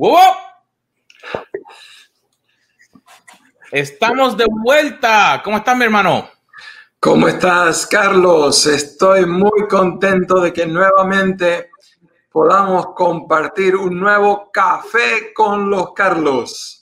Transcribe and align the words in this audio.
¡Wow! 0.00 0.32
Estamos 3.70 4.34
de 4.34 4.46
vuelta. 4.48 5.42
¿Cómo 5.44 5.58
estás, 5.58 5.76
mi 5.76 5.84
hermano? 5.84 6.26
¿Cómo 6.98 7.28
estás, 7.28 7.86
Carlos? 7.86 8.64
Estoy 8.64 9.26
muy 9.26 9.68
contento 9.68 10.40
de 10.40 10.54
que 10.54 10.64
nuevamente 10.64 11.68
podamos 12.32 12.94
compartir 12.94 13.76
un 13.76 14.00
nuevo 14.00 14.50
café 14.50 15.34
con 15.34 15.68
los 15.68 15.92
Carlos. 15.92 16.80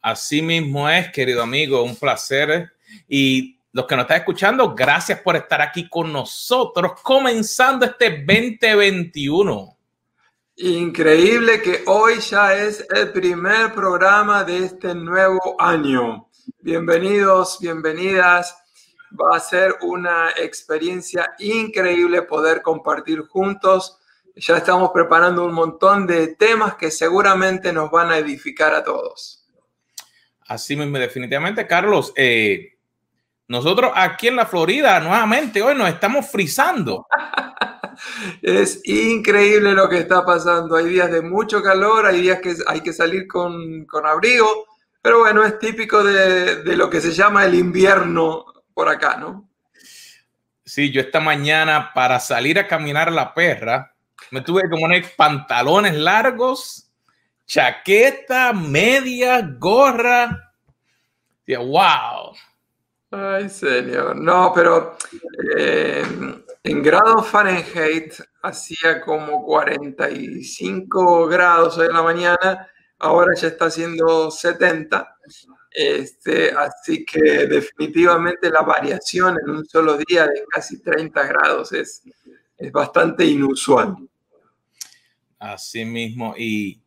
Así 0.00 0.40
mismo 0.40 0.88
es, 0.88 1.10
querido 1.10 1.42
amigo, 1.42 1.82
un 1.82 1.96
placer. 1.96 2.70
Y 3.08 3.58
los 3.72 3.84
que 3.84 3.96
nos 3.96 4.04
están 4.04 4.18
escuchando, 4.18 4.76
gracias 4.76 5.20
por 5.22 5.34
estar 5.34 5.60
aquí 5.60 5.88
con 5.88 6.12
nosotros, 6.12 7.02
comenzando 7.02 7.84
este 7.84 8.10
2021. 8.24 9.77
Increíble 10.60 11.62
que 11.62 11.84
hoy 11.86 12.18
ya 12.18 12.52
es 12.52 12.84
el 12.90 13.12
primer 13.12 13.72
programa 13.74 14.42
de 14.42 14.64
este 14.64 14.92
nuevo 14.92 15.54
año. 15.56 16.28
Bienvenidos, 16.58 17.58
bienvenidas. 17.60 18.60
Va 19.12 19.36
a 19.36 19.40
ser 19.40 19.76
una 19.82 20.30
experiencia 20.30 21.32
increíble 21.38 22.22
poder 22.22 22.60
compartir 22.60 23.20
juntos. 23.28 24.00
Ya 24.34 24.56
estamos 24.56 24.90
preparando 24.92 25.44
un 25.44 25.52
montón 25.52 26.08
de 26.08 26.34
temas 26.34 26.74
que 26.74 26.90
seguramente 26.90 27.72
nos 27.72 27.88
van 27.92 28.10
a 28.10 28.18
edificar 28.18 28.74
a 28.74 28.82
todos. 28.82 29.48
Así 30.48 30.74
mismo, 30.74 30.98
definitivamente, 30.98 31.68
Carlos. 31.68 32.12
Eh, 32.16 32.78
nosotros 33.46 33.92
aquí 33.94 34.26
en 34.26 34.34
la 34.34 34.46
Florida, 34.46 34.98
nuevamente, 34.98 35.62
hoy 35.62 35.76
nos 35.76 35.88
estamos 35.88 36.28
frizando. 36.28 37.06
Es 38.42 38.80
increíble 38.84 39.72
lo 39.72 39.88
que 39.88 39.98
está 39.98 40.24
pasando. 40.24 40.76
Hay 40.76 40.86
días 40.86 41.10
de 41.10 41.22
mucho 41.22 41.62
calor, 41.62 42.06
hay 42.06 42.20
días 42.22 42.40
que 42.40 42.54
hay 42.66 42.80
que 42.80 42.92
salir 42.92 43.26
con, 43.26 43.86
abrigo, 44.04 44.66
pero 45.02 45.20
bueno, 45.20 45.44
es 45.44 45.58
típico 45.58 46.02
de, 46.02 46.62
de, 46.62 46.76
lo 46.76 46.90
que 46.90 47.00
se 47.00 47.12
llama 47.12 47.44
el 47.44 47.54
invierno 47.54 48.44
por 48.74 48.88
acá, 48.88 49.16
¿no? 49.16 49.48
Sí, 50.64 50.90
yo 50.92 51.00
esta 51.00 51.20
mañana 51.20 51.92
para 51.94 52.20
salir 52.20 52.58
a 52.58 52.68
caminar 52.68 53.08
a 53.08 53.12
la 53.12 53.32
perra, 53.32 53.94
me 54.30 54.42
tuve 54.42 54.62
que 54.62 54.76
poner 54.76 55.04
pantalones 55.16 55.94
largos, 55.94 56.90
chaqueta, 57.46 58.52
media, 58.52 59.40
gorra. 59.58 60.52
wow. 61.46 62.34
Ay, 63.10 63.48
señor. 63.48 64.16
No, 64.16 64.52
pero 64.54 64.96
eh, 65.56 66.02
en 66.62 66.82
grado 66.82 67.22
Fahrenheit 67.22 68.12
hacía 68.42 69.00
como 69.00 69.42
45 69.44 71.26
grados 71.26 71.78
hoy 71.78 71.86
en 71.86 71.94
la 71.94 72.02
mañana, 72.02 72.68
ahora 72.98 73.34
ya 73.34 73.48
está 73.48 73.66
haciendo 73.66 74.30
70. 74.30 75.16
Este, 75.70 76.50
así 76.50 77.04
que 77.04 77.46
definitivamente 77.46 78.50
la 78.50 78.62
variación 78.62 79.38
en 79.42 79.50
un 79.50 79.64
solo 79.66 79.96
día 79.96 80.26
de 80.26 80.44
casi 80.50 80.82
30 80.82 81.26
grados 81.28 81.72
es, 81.72 82.02
es 82.58 82.72
bastante 82.72 83.24
inusual. 83.24 83.96
Así 85.38 85.84
mismo. 85.84 86.34
Y, 86.36 86.78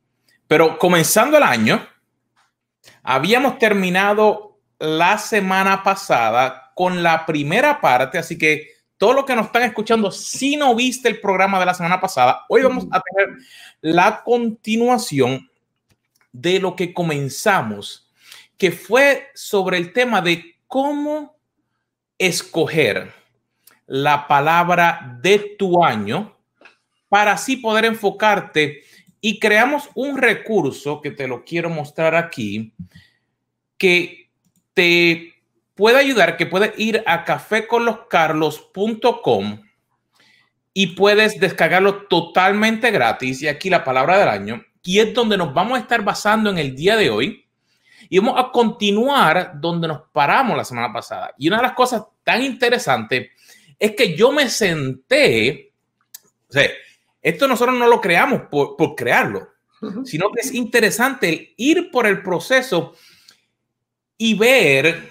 pero 0.47 0.77
comenzando 0.77 1.37
el 1.37 1.43
año, 1.43 1.87
habíamos 3.01 3.57
terminado 3.57 4.50
la 4.81 5.19
semana 5.19 5.83
pasada 5.83 6.71
con 6.73 7.03
la 7.03 7.23
primera 7.25 7.79
parte, 7.79 8.17
así 8.17 8.35
que 8.35 8.67
todo 8.97 9.13
lo 9.13 9.25
que 9.25 9.35
nos 9.35 9.45
están 9.45 9.63
escuchando, 9.63 10.11
si 10.11 10.55
no 10.55 10.75
viste 10.75 11.07
el 11.07 11.21
programa 11.21 11.59
de 11.59 11.67
la 11.67 11.73
semana 11.75 12.01
pasada, 12.01 12.45
hoy 12.49 12.63
vamos 12.63 12.87
a 12.91 12.99
tener 12.99 13.37
la 13.81 14.23
continuación 14.23 15.49
de 16.31 16.59
lo 16.59 16.75
que 16.75 16.93
comenzamos, 16.93 18.11
que 18.57 18.71
fue 18.71 19.27
sobre 19.35 19.77
el 19.77 19.93
tema 19.93 20.19
de 20.19 20.55
cómo 20.65 21.35
escoger 22.17 23.13
la 23.85 24.27
palabra 24.27 25.17
de 25.21 25.55
tu 25.59 25.83
año 25.83 26.35
para 27.07 27.33
así 27.33 27.57
poder 27.57 27.85
enfocarte. 27.85 28.83
Y 29.19 29.37
creamos 29.37 29.89
un 29.93 30.17
recurso 30.17 31.01
que 31.01 31.11
te 31.11 31.27
lo 31.27 31.43
quiero 31.43 31.69
mostrar 31.69 32.15
aquí 32.15 32.73
que 33.77 34.20
te 34.81 35.35
puede 35.75 35.99
ayudar, 35.99 36.37
que 36.37 36.47
puedes 36.47 36.73
ir 36.79 37.03
a 37.05 37.23
caféconloscarlos.com 37.23 39.61
y 40.73 40.87
puedes 40.87 41.39
descargarlo 41.39 42.07
totalmente 42.07 42.89
gratis. 42.89 43.43
Y 43.43 43.47
aquí 43.47 43.69
la 43.69 43.83
palabra 43.83 44.17
del 44.17 44.29
año, 44.29 44.65
y 44.81 44.97
es 44.97 45.13
donde 45.13 45.37
nos 45.37 45.53
vamos 45.53 45.77
a 45.77 45.81
estar 45.81 46.03
basando 46.03 46.49
en 46.49 46.57
el 46.57 46.75
día 46.75 46.95
de 46.95 47.11
hoy. 47.11 47.45
Y 48.09 48.17
vamos 48.17 48.39
a 48.39 48.51
continuar 48.51 49.51
donde 49.61 49.87
nos 49.87 50.01
paramos 50.11 50.57
la 50.57 50.65
semana 50.65 50.91
pasada. 50.91 51.35
Y 51.37 51.47
una 51.47 51.57
de 51.57 51.63
las 51.63 51.73
cosas 51.73 52.01
tan 52.23 52.41
interesantes 52.41 53.29
es 53.77 53.95
que 53.95 54.17
yo 54.17 54.31
me 54.31 54.49
senté, 54.49 55.73
o 56.49 56.53
sea, 56.53 56.71
esto 57.21 57.47
nosotros 57.47 57.77
no 57.77 57.85
lo 57.85 58.01
creamos 58.01 58.41
por, 58.49 58.75
por 58.75 58.95
crearlo, 58.95 59.47
sino 60.05 60.31
que 60.31 60.41
es 60.41 60.51
interesante 60.55 61.53
ir 61.55 61.91
por 61.91 62.07
el 62.07 62.23
proceso 62.23 62.95
y 64.23 64.35
ver 64.35 65.09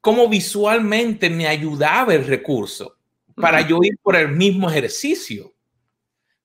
cómo 0.00 0.28
visualmente 0.28 1.30
me 1.30 1.46
ayudaba 1.46 2.14
el 2.14 2.26
recurso 2.26 2.96
para 3.36 3.60
yo 3.60 3.78
ir 3.80 3.96
por 4.02 4.16
el 4.16 4.30
mismo 4.32 4.68
ejercicio. 4.68 5.54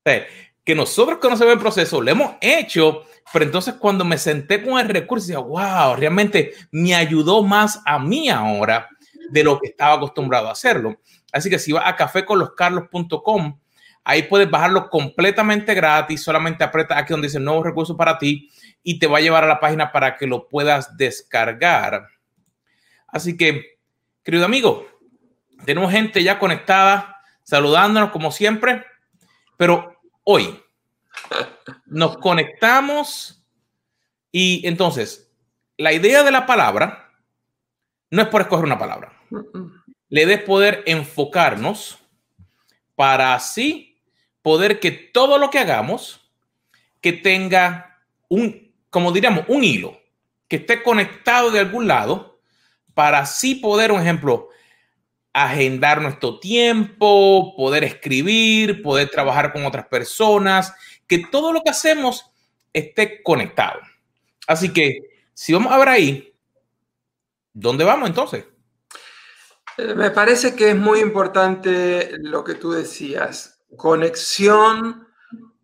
que 0.04 0.76
nosotros 0.76 1.18
conocemos 1.18 1.54
el 1.54 1.60
proceso, 1.60 2.00
lo 2.00 2.12
hemos 2.12 2.36
hecho, 2.42 3.06
pero 3.34 3.44
entonces 3.44 3.74
cuando 3.80 4.06
me 4.06 4.20
senté 4.20 4.62
con 4.62 4.80
el 4.80 4.88
recurso, 4.88 5.26
decía, 5.26 5.40
wow, 5.40 5.96
realmente 5.96 6.54
me 6.70 6.94
ayudó 6.94 7.42
más 7.42 7.82
a 7.88 7.98
mí 7.98 8.30
ahora 8.30 8.88
de 9.32 9.44
lo 9.44 9.60
que 9.60 9.70
estaba 9.70 9.96
acostumbrado 9.96 10.48
a 10.48 10.52
hacerlo. 10.52 11.00
Así 11.32 11.50
que 11.50 11.58
si 11.58 11.72
vas 11.72 11.88
a 11.88 11.96
caféconloscarlos.com, 11.96 13.60
ahí 14.04 14.22
puedes 14.24 14.50
bajarlo 14.52 14.92
completamente 14.92 15.74
gratis, 15.74 16.22
solamente 16.22 16.64
aprieta 16.64 17.00
aquí 17.00 17.14
donde 17.14 17.30
dice 17.30 17.40
nuevo 17.40 17.64
recurso 17.64 17.98
para 17.98 18.16
ti 18.20 18.52
y 18.88 19.00
te 19.00 19.08
va 19.08 19.18
a 19.18 19.22
llevar 19.22 19.44
a 19.44 19.48
la 19.48 19.60
página 19.60 19.92
para 19.92 20.16
que 20.16 20.28
lo 20.28 20.48
puedas 20.48 20.96
descargar. 20.96 22.08
Así 23.08 23.36
que, 23.36 23.80
querido 24.24 24.46
amigo, 24.46 24.88
tenemos 25.66 25.92
gente 25.92 26.22
ya 26.24 26.38
conectada, 26.38 27.20
saludándonos 27.42 28.12
como 28.12 28.32
siempre, 28.32 28.86
pero 29.58 30.00
hoy 30.24 30.62
nos 31.88 32.18
conectamos 32.20 33.44
y 34.32 34.68
entonces 34.68 35.34
la 35.78 35.92
idea 35.92 36.22
de 36.22 36.32
la 36.32 36.46
palabra 36.46 37.12
no 38.12 38.22
es 38.22 38.28
por 38.28 38.42
escoger 38.42 38.66
una 38.66 38.78
palabra. 38.78 39.14
Le 40.10 40.28
de 40.28 40.38
poder 40.38 40.84
enfocarnos 40.86 41.98
para 42.94 43.34
así 43.34 44.00
poder 44.44 44.80
que 44.80 44.92
todo 44.92 45.40
lo 45.40 45.50
que 45.50 45.58
hagamos 45.58 46.32
que 47.02 47.14
tenga 47.14 48.00
un, 48.30 48.65
como 48.96 49.12
diríamos, 49.12 49.44
un 49.50 49.62
hilo, 49.62 50.00
que 50.48 50.56
esté 50.56 50.82
conectado 50.82 51.52
de 51.52 51.60
algún 51.60 51.86
lado 51.86 52.40
para 52.94 53.20
así 53.20 53.56
poder, 53.56 53.92
un 53.92 54.00
ejemplo, 54.00 54.48
agendar 55.34 56.02
nuestro 56.02 56.40
tiempo, 56.40 57.54
poder 57.58 57.84
escribir, 57.84 58.82
poder 58.82 59.10
trabajar 59.10 59.52
con 59.52 59.66
otras 59.66 59.86
personas, 59.88 60.74
que 61.08 61.26
todo 61.30 61.52
lo 61.52 61.62
que 61.62 61.72
hacemos 61.72 62.32
esté 62.72 63.22
conectado. 63.22 63.82
Así 64.48 64.72
que 64.72 65.00
si 65.34 65.52
vamos 65.52 65.74
a 65.74 65.78
ver 65.78 65.90
ahí, 65.90 66.34
¿dónde 67.52 67.84
vamos 67.84 68.08
entonces? 68.08 68.46
Eh, 69.78 69.94
me 69.94 70.12
parece 70.12 70.56
que 70.56 70.70
es 70.70 70.76
muy 70.78 71.02
importante 71.02 72.12
lo 72.20 72.46
que 72.46 72.54
tú 72.54 72.72
decías, 72.72 73.62
conexión 73.76 75.05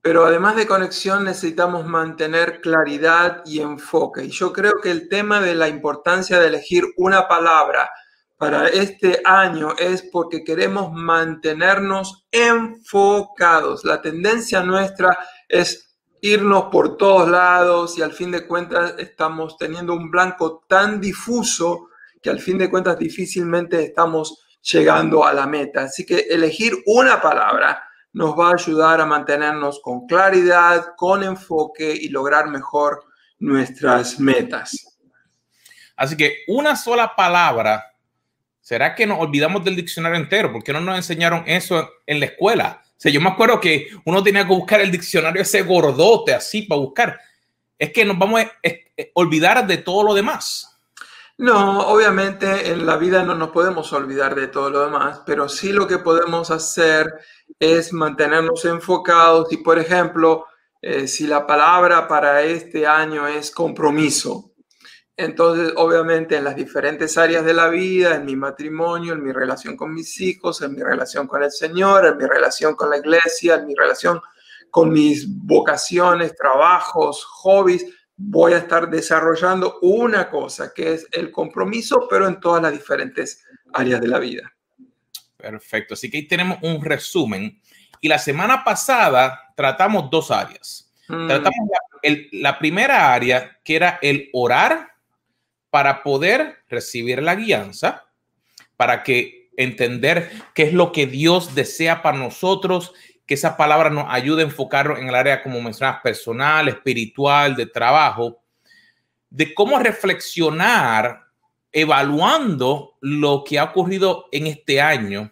pero 0.02 0.26
además 0.26 0.56
de 0.56 0.66
conexión 0.66 1.26
necesitamos 1.26 1.86
mantener 1.86 2.60
claridad 2.60 3.44
y 3.46 3.60
enfoque. 3.60 4.26
Y 4.26 4.30
yo 4.30 4.52
creo 4.52 4.82
que 4.82 4.90
el 4.90 5.08
tema 5.08 5.40
de 5.40 5.54
la 5.54 5.68
importancia 5.68 6.40
de 6.40 6.48
elegir 6.48 6.86
una 6.98 7.28
palabra 7.28 7.90
para 8.38 8.68
este 8.68 9.22
año 9.24 9.76
es 9.78 10.02
porque 10.02 10.44
queremos 10.44 10.92
mantenernos 10.92 12.26
enfocados. 12.32 13.86
La 13.86 14.02
tendencia 14.02 14.64
nuestra 14.64 15.16
es 15.48 15.96
irnos 16.22 16.66
por 16.72 16.98
todos 16.98 17.30
lados 17.30 17.96
y 18.00 18.02
al 18.02 18.14
fin 18.14 18.32
de 18.32 18.48
cuentas 18.48 18.96
estamos 18.98 19.56
teniendo 19.58 19.94
un 19.94 20.10
blanco 20.10 20.64
tan 20.68 21.00
difuso 21.00 21.90
que 22.20 22.32
al 22.32 22.40
fin 22.40 22.58
de 22.58 22.72
cuentas 22.72 22.98
difícilmente 22.98 23.84
estamos 23.84 24.44
llegando 24.64 25.24
a 25.24 25.34
la 25.34 25.46
meta. 25.46 25.84
Así 25.84 26.08
que 26.08 26.22
elegir 26.30 26.74
una 26.88 27.22
palabra 27.22 27.84
nos 28.14 28.38
va 28.38 28.50
a 28.50 28.54
ayudar 28.54 29.02
a 29.02 29.06
mantenernos 29.06 29.80
con 29.82 30.06
claridad, 30.06 30.94
con 30.98 31.24
enfoque 31.24 31.94
y 31.94 32.10
lograr 32.10 32.48
mejor 32.48 33.06
nuestras 33.40 34.20
metas. 34.20 35.00
Así 35.96 36.18
que 36.18 36.40
una 36.48 36.76
sola 36.76 37.16
palabra, 37.16 37.86
¿será 38.60 38.96
que 38.96 39.06
nos 39.06 39.20
olvidamos 39.20 39.64
del 39.64 39.76
diccionario 39.76 40.18
entero? 40.18 40.52
¿Por 40.52 40.64
qué 40.64 40.74
no 40.74 40.82
nos 40.82 40.98
enseñaron 40.98 41.44
eso 41.46 41.90
en 42.06 42.20
la 42.20 42.26
escuela? 42.28 42.82
O 42.84 42.94
sea, 42.98 43.12
yo 43.12 43.22
me 43.22 43.30
acuerdo 43.30 43.60
que 43.60 43.88
uno 44.06 44.22
tenía 44.22 44.44
que 44.44 44.54
buscar 44.54 44.82
el 44.82 44.92
diccionario 44.92 45.42
ese 45.42 45.62
gordote 45.64 46.34
así 46.34 46.64
para 46.64 46.82
buscar. 46.82 47.20
es 47.78 47.92
que 47.92 48.06
nos 48.06 48.18
vamos 48.18 48.42
a 48.42 48.52
olvidar 49.16 49.66
de 49.66 49.78
todo 49.78 50.04
lo 50.04 50.14
demás. 50.14 50.71
No, 51.42 51.88
obviamente 51.88 52.70
en 52.70 52.86
la 52.86 52.98
vida 52.98 53.24
no 53.24 53.34
nos 53.34 53.50
podemos 53.50 53.92
olvidar 53.94 54.36
de 54.36 54.46
todo 54.46 54.70
lo 54.70 54.82
demás, 54.82 55.24
pero 55.26 55.50
sí 55.50 55.74
lo 55.74 55.88
que 55.88 55.98
podemos 55.98 56.52
hacer 56.52 57.12
es 57.58 57.94
mantenernos 57.94 58.64
enfocados 58.66 59.52
y, 59.52 59.58
por 59.58 59.80
ejemplo, 59.80 60.46
eh, 60.84 61.08
si 61.08 61.26
la 61.26 61.48
palabra 61.48 62.08
para 62.08 62.44
este 62.44 62.86
año 62.86 63.26
es 63.26 63.50
compromiso, 63.50 64.52
entonces 65.18 65.74
obviamente 65.78 66.38
en 66.38 66.44
las 66.44 66.56
diferentes 66.56 67.18
áreas 67.18 67.44
de 67.44 67.56
la 67.56 67.70
vida, 67.70 68.14
en 68.14 68.26
mi 68.26 68.36
matrimonio, 68.36 69.14
en 69.14 69.24
mi 69.24 69.32
relación 69.32 69.76
con 69.76 69.96
mis 69.96 70.22
hijos, 70.22 70.62
en 70.62 70.76
mi 70.76 70.84
relación 70.84 71.26
con 71.26 71.42
el 71.42 71.50
Señor, 71.50 72.06
en 72.06 72.18
mi 72.18 72.26
relación 72.28 72.76
con 72.76 72.92
la 72.92 72.98
iglesia, 72.98 73.56
en 73.56 73.66
mi 73.66 73.74
relación 73.74 74.22
con 74.70 74.92
mis 74.92 75.26
vocaciones, 75.28 76.36
trabajos, 76.36 77.26
hobbies, 77.26 77.84
voy 78.24 78.54
a 78.54 78.60
estar 78.60 78.90
desarrollando 78.90 79.80
una 79.82 80.30
cosa 80.30 80.74
que 80.74 80.94
es 80.94 81.08
el 81.12 81.32
compromiso, 81.32 82.08
pero 82.10 82.28
en 82.28 82.40
todas 82.40 82.62
las 82.62 82.72
diferentes 82.72 83.44
áreas 83.74 84.00
de 84.00 84.08
la 84.08 84.20
vida. 84.20 84.54
Perfecto, 85.38 85.96
así 85.96 86.10
que 86.10 86.18
ahí 86.18 86.28
tenemos 86.28 86.60
un 86.62 86.84
resumen. 86.84 87.60
Y 88.00 88.08
la 88.08 88.20
semana 88.20 88.64
pasada 88.64 89.54
tratamos 89.56 90.10
dos 90.10 90.32
áreas. 90.32 90.92
Mm. 91.08 91.28
Tratamos 91.28 91.70
la, 92.04 92.18
la 92.32 92.60
primera 92.60 93.14
área, 93.14 93.60
que 93.64 93.76
era 93.76 94.00
el 94.02 94.30
orar 94.34 94.92
para 95.70 96.04
poder 96.04 96.58
recibir 96.70 97.24
la 97.24 97.36
guianza, 97.36 98.06
para 98.78 99.04
que 99.04 99.50
entender 99.58 100.32
qué 100.54 100.64
es 100.64 100.74
lo 100.74 100.92
que 100.92 101.08
Dios 101.08 101.56
desea 101.56 102.02
para 102.02 102.18
nosotros 102.18 102.94
que 103.32 103.36
esa 103.36 103.56
palabra 103.56 103.90
nos 103.90 104.08
ayude 104.10 104.42
a 104.42 104.46
enfocarnos 104.46 105.00
en 105.00 105.08
el 105.08 105.16
área, 105.16 105.42
como 105.42 105.62
mencionas, 105.62 106.02
personal, 106.02 106.68
espiritual, 106.68 107.56
de 107.56 107.66
trabajo, 107.66 108.42
de 109.30 109.54
cómo 109.54 109.80
reflexionar 109.80 111.28
evaluando 111.72 112.98
lo 113.00 113.46
que 113.46 113.58
ha 113.58 113.64
ocurrido 113.64 114.28
en 114.34 114.48
este 114.48 114.82
año, 114.82 115.32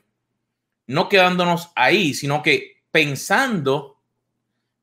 no 0.87 1.09
quedándonos 1.09 1.73
ahí, 1.75 2.13
sino 2.13 2.41
que 2.41 2.83
pensando 2.89 3.99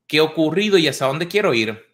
qué 0.06 0.18
ha 0.18 0.24
ocurrido 0.24 0.76
y 0.76 0.86
hasta 0.86 1.06
dónde 1.06 1.26
quiero 1.26 1.54
ir. 1.54 1.86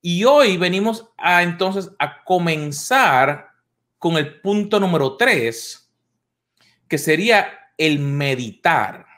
Y 0.00 0.24
hoy 0.24 0.56
venimos 0.56 1.06
a 1.18 1.42
entonces 1.42 1.90
a 1.98 2.24
comenzar 2.24 3.50
con 3.98 4.16
el 4.16 4.40
punto 4.40 4.80
número 4.80 5.18
tres, 5.18 5.92
que 6.88 6.96
sería 6.96 7.70
el 7.76 7.98
meditar. 7.98 9.12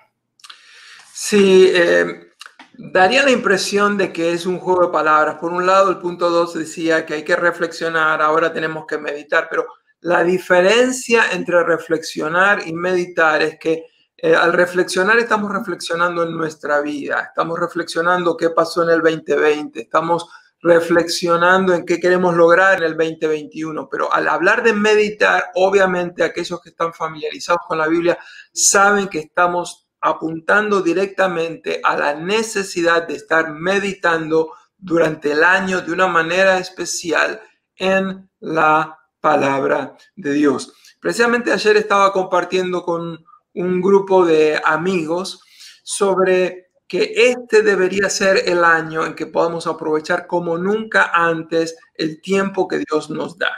Sí, 1.19 1.71
eh, 1.75 2.29
daría 2.75 3.23
la 3.23 3.31
impresión 3.31 3.97
de 3.97 4.13
que 4.13 4.33
es 4.33 4.45
un 4.45 4.59
juego 4.59 4.83
de 4.87 4.93
palabras. 4.93 5.37
Por 5.37 5.51
un 5.51 5.65
lado, 5.67 5.89
el 5.91 5.97
punto 5.99 6.29
2 6.29 6.53
decía 6.59 7.07
que 7.07 7.15
hay 7.15 7.25
que 7.25 7.35
reflexionar, 7.37 8.21
ahora 8.21 8.53
tenemos 8.53 8.85
que 8.87 8.99
meditar, 8.99 9.49
pero 9.49 9.67
la 10.01 10.23
diferencia 10.23 11.33
entre 11.33 11.65
reflexionar 11.65 12.69
y 12.69 12.75
meditar 12.75 13.41
es 13.41 13.59
que 13.59 13.87
eh, 14.19 14.35
al 14.35 14.53
reflexionar 14.53 15.19
estamos 15.19 15.51
reflexionando 15.51 16.23
en 16.23 16.37
nuestra 16.37 16.83
vida, 16.83 17.29
estamos 17.29 17.59
reflexionando 17.59 18.37
qué 18.37 18.51
pasó 18.51 18.83
en 18.83 18.91
el 18.91 19.01
2020, 19.01 19.81
estamos 19.81 20.29
reflexionando 20.61 21.73
en 21.73 21.87
qué 21.87 21.99
queremos 21.99 22.35
lograr 22.35 22.77
en 22.77 22.85
el 22.85 22.97
2021, 22.97 23.89
pero 23.91 24.13
al 24.13 24.29
hablar 24.29 24.63
de 24.63 24.75
meditar, 24.75 25.47
obviamente 25.55 26.23
aquellos 26.23 26.61
que 26.61 26.69
están 26.69 26.93
familiarizados 26.93 27.63
con 27.67 27.79
la 27.79 27.89
Biblia 27.89 28.19
saben 28.53 29.09
que 29.09 29.21
estamos 29.21 29.86
apuntando 30.01 30.83
directamente 30.83 31.81
a 31.83 31.97
la 31.97 32.15
necesidad 32.15 33.07
de 33.07 33.15
estar 33.15 33.51
meditando 33.53 34.53
durante 34.77 35.33
el 35.33 35.43
año 35.43 35.81
de 35.81 35.93
una 35.93 36.07
manera 36.07 36.59
especial 36.59 37.41
en 37.77 38.29
la 38.41 38.99
palabra 39.21 39.97
de 40.15 40.33
Dios. 40.33 40.73
Precisamente 41.01 41.53
ayer 41.53 41.77
estaba 41.77 42.13
compartiendo 42.13 42.83
con 42.83 43.25
un 43.55 43.81
grupo 43.81 44.25
de 44.25 44.61
amigos 44.65 45.43
sobre 45.83 46.67
que 46.89 47.13
este 47.17 47.63
debería 47.63 48.09
ser 48.09 48.49
el 48.49 48.65
año 48.65 49.05
en 49.05 49.15
que 49.15 49.27
podamos 49.27 49.67
aprovechar 49.67 50.27
como 50.27 50.57
nunca 50.57 51.11
antes 51.13 51.77
el 51.95 52.21
tiempo 52.21 52.69
que 52.69 52.79
Dios 52.89 53.11
nos 53.11 53.37
da. 53.39 53.51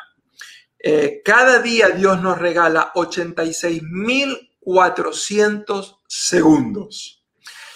Eh, 0.78 1.20
cada 1.24 1.58
día 1.58 1.90
Dios 1.90 2.22
nos 2.22 2.38
regala 2.38 2.92
86 2.94 3.82
mil 3.82 4.50
400 4.60 5.97
segundos. 6.08 7.22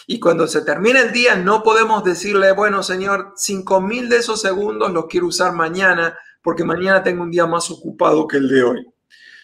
Y 0.08 0.18
cuando 0.18 0.48
se 0.48 0.62
termina 0.62 1.00
el 1.00 1.12
día, 1.12 1.36
no 1.36 1.62
podemos 1.62 2.02
decirle, 2.02 2.50
bueno, 2.52 2.82
Señor, 2.82 3.34
5000 3.36 4.08
de 4.08 4.16
esos 4.16 4.40
segundos 4.40 4.90
los 4.90 5.06
quiero 5.06 5.28
usar 5.28 5.52
mañana 5.52 6.18
porque 6.42 6.64
mañana 6.64 7.02
tengo 7.02 7.22
un 7.22 7.30
día 7.30 7.46
más 7.46 7.70
ocupado 7.70 8.26
que 8.26 8.38
el 8.38 8.48
de 8.48 8.62
hoy. 8.64 8.86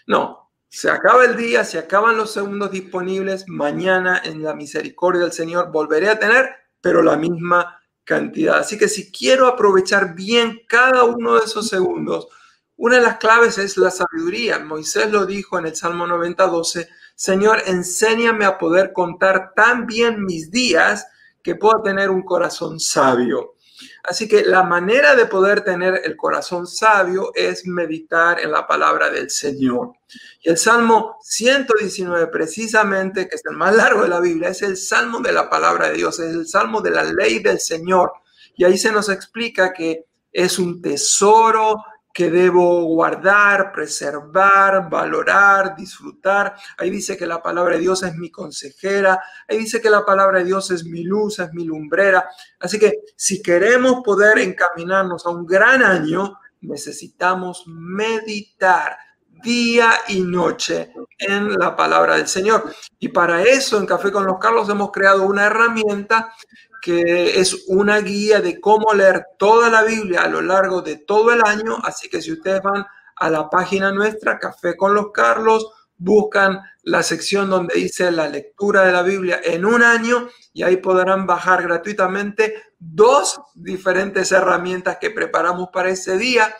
No, 0.06 0.50
se 0.68 0.90
acaba 0.90 1.24
el 1.24 1.36
día, 1.36 1.64
se 1.64 1.78
acaban 1.78 2.16
los 2.16 2.32
segundos 2.32 2.70
disponibles. 2.70 3.44
Mañana, 3.46 4.20
en 4.24 4.42
la 4.42 4.54
misericordia 4.54 5.22
del 5.22 5.32
Señor, 5.32 5.70
volveré 5.70 6.08
a 6.08 6.18
tener, 6.18 6.50
pero 6.80 7.02
la 7.02 7.16
misma 7.16 7.80
cantidad. 8.02 8.58
Así 8.58 8.76
que 8.76 8.88
si 8.88 9.12
quiero 9.12 9.46
aprovechar 9.46 10.14
bien 10.14 10.62
cada 10.66 11.04
uno 11.04 11.34
de 11.34 11.44
esos 11.44 11.68
segundos, 11.68 12.28
una 12.76 12.96
de 12.96 13.02
las 13.02 13.18
claves 13.18 13.58
es 13.58 13.76
la 13.76 13.90
sabiduría. 13.90 14.58
Moisés 14.58 15.10
lo 15.10 15.24
dijo 15.24 15.58
en 15.58 15.66
el 15.66 15.76
Salmo 15.76 16.06
90, 16.06 16.46
12 16.46 16.88
Señor, 17.18 17.64
enséñame 17.66 18.44
a 18.44 18.58
poder 18.58 18.92
contar 18.92 19.52
tan 19.56 19.86
bien 19.86 20.24
mis 20.24 20.52
días 20.52 21.08
que 21.42 21.56
pueda 21.56 21.82
tener 21.82 22.10
un 22.10 22.22
corazón 22.22 22.78
sabio. 22.78 23.56
Así 24.04 24.28
que 24.28 24.44
la 24.44 24.62
manera 24.62 25.16
de 25.16 25.26
poder 25.26 25.62
tener 25.62 26.00
el 26.04 26.16
corazón 26.16 26.68
sabio 26.68 27.32
es 27.34 27.66
meditar 27.66 28.38
en 28.38 28.52
la 28.52 28.68
palabra 28.68 29.10
del 29.10 29.30
Señor. 29.30 29.94
Y 30.40 30.50
el 30.50 30.56
Salmo 30.56 31.16
119, 31.20 32.28
precisamente, 32.28 33.28
que 33.28 33.34
es 33.34 33.42
el 33.50 33.56
más 33.56 33.74
largo 33.74 34.02
de 34.02 34.10
la 34.10 34.20
Biblia, 34.20 34.50
es 34.50 34.62
el 34.62 34.76
Salmo 34.76 35.18
de 35.18 35.32
la 35.32 35.50
palabra 35.50 35.88
de 35.88 35.94
Dios, 35.94 36.20
es 36.20 36.32
el 36.32 36.46
Salmo 36.46 36.80
de 36.80 36.92
la 36.92 37.02
ley 37.02 37.40
del 37.40 37.58
Señor. 37.58 38.12
Y 38.54 38.62
ahí 38.62 38.78
se 38.78 38.92
nos 38.92 39.08
explica 39.08 39.72
que 39.72 40.04
es 40.32 40.60
un 40.60 40.80
tesoro 40.80 41.82
que 42.18 42.32
debo 42.32 42.82
guardar, 42.82 43.70
preservar, 43.70 44.90
valorar, 44.90 45.76
disfrutar. 45.76 46.52
Ahí 46.76 46.90
dice 46.90 47.16
que 47.16 47.24
la 47.24 47.40
palabra 47.40 47.76
de 47.76 47.82
Dios 47.82 48.02
es 48.02 48.16
mi 48.16 48.28
consejera. 48.28 49.22
Ahí 49.46 49.58
dice 49.58 49.80
que 49.80 49.88
la 49.88 50.04
palabra 50.04 50.40
de 50.40 50.46
Dios 50.46 50.68
es 50.72 50.84
mi 50.84 51.04
luz, 51.04 51.38
es 51.38 51.52
mi 51.52 51.64
lumbrera. 51.64 52.28
Así 52.58 52.76
que 52.76 52.92
si 53.14 53.40
queremos 53.40 54.02
poder 54.04 54.40
encaminarnos 54.40 55.26
a 55.26 55.30
un 55.30 55.46
gran 55.46 55.80
año, 55.80 56.40
necesitamos 56.62 57.62
meditar 57.68 58.98
día 59.40 59.92
y 60.08 60.20
noche 60.20 60.92
en 61.20 61.54
la 61.54 61.76
palabra 61.76 62.16
del 62.16 62.26
Señor. 62.26 62.74
Y 62.98 63.10
para 63.10 63.42
eso 63.42 63.78
en 63.78 63.86
Café 63.86 64.10
con 64.10 64.26
los 64.26 64.40
Carlos 64.40 64.68
hemos 64.68 64.90
creado 64.90 65.22
una 65.22 65.46
herramienta 65.46 66.34
que 66.82 67.40
es 67.40 67.64
una 67.68 68.00
guía 68.00 68.40
de 68.40 68.60
cómo 68.60 68.94
leer 68.94 69.26
toda 69.38 69.68
la 69.68 69.82
Biblia 69.82 70.22
a 70.22 70.28
lo 70.28 70.42
largo 70.42 70.82
de 70.82 70.96
todo 70.96 71.32
el 71.32 71.42
año. 71.44 71.78
Así 71.82 72.08
que 72.08 72.22
si 72.22 72.32
ustedes 72.32 72.62
van 72.62 72.86
a 73.16 73.30
la 73.30 73.50
página 73.50 73.92
nuestra, 73.92 74.38
Café 74.38 74.76
con 74.76 74.94
los 74.94 75.10
Carlos, 75.12 75.68
buscan 75.98 76.60
la 76.82 77.02
sección 77.02 77.50
donde 77.50 77.74
dice 77.74 78.10
la 78.10 78.28
lectura 78.28 78.84
de 78.84 78.92
la 78.92 79.02
Biblia 79.02 79.40
en 79.42 79.64
un 79.64 79.82
año 79.82 80.28
y 80.52 80.62
ahí 80.62 80.76
podrán 80.76 81.26
bajar 81.26 81.62
gratuitamente 81.62 82.62
dos 82.78 83.40
diferentes 83.54 84.32
herramientas 84.32 84.98
que 85.00 85.10
preparamos 85.10 85.68
para 85.72 85.90
ese 85.90 86.16
día. 86.16 86.54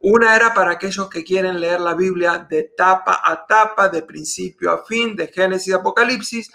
Una 0.00 0.34
era 0.34 0.54
para 0.54 0.72
aquellos 0.72 1.08
que 1.08 1.24
quieren 1.24 1.60
leer 1.60 1.80
la 1.80 1.94
Biblia 1.94 2.46
de 2.48 2.72
tapa 2.76 3.20
a 3.22 3.46
tapa, 3.46 3.88
de 3.88 4.02
principio 4.02 4.72
a 4.72 4.84
fin, 4.84 5.14
de 5.14 5.28
Génesis 5.28 5.74
a 5.74 5.76
Apocalipsis. 5.76 6.50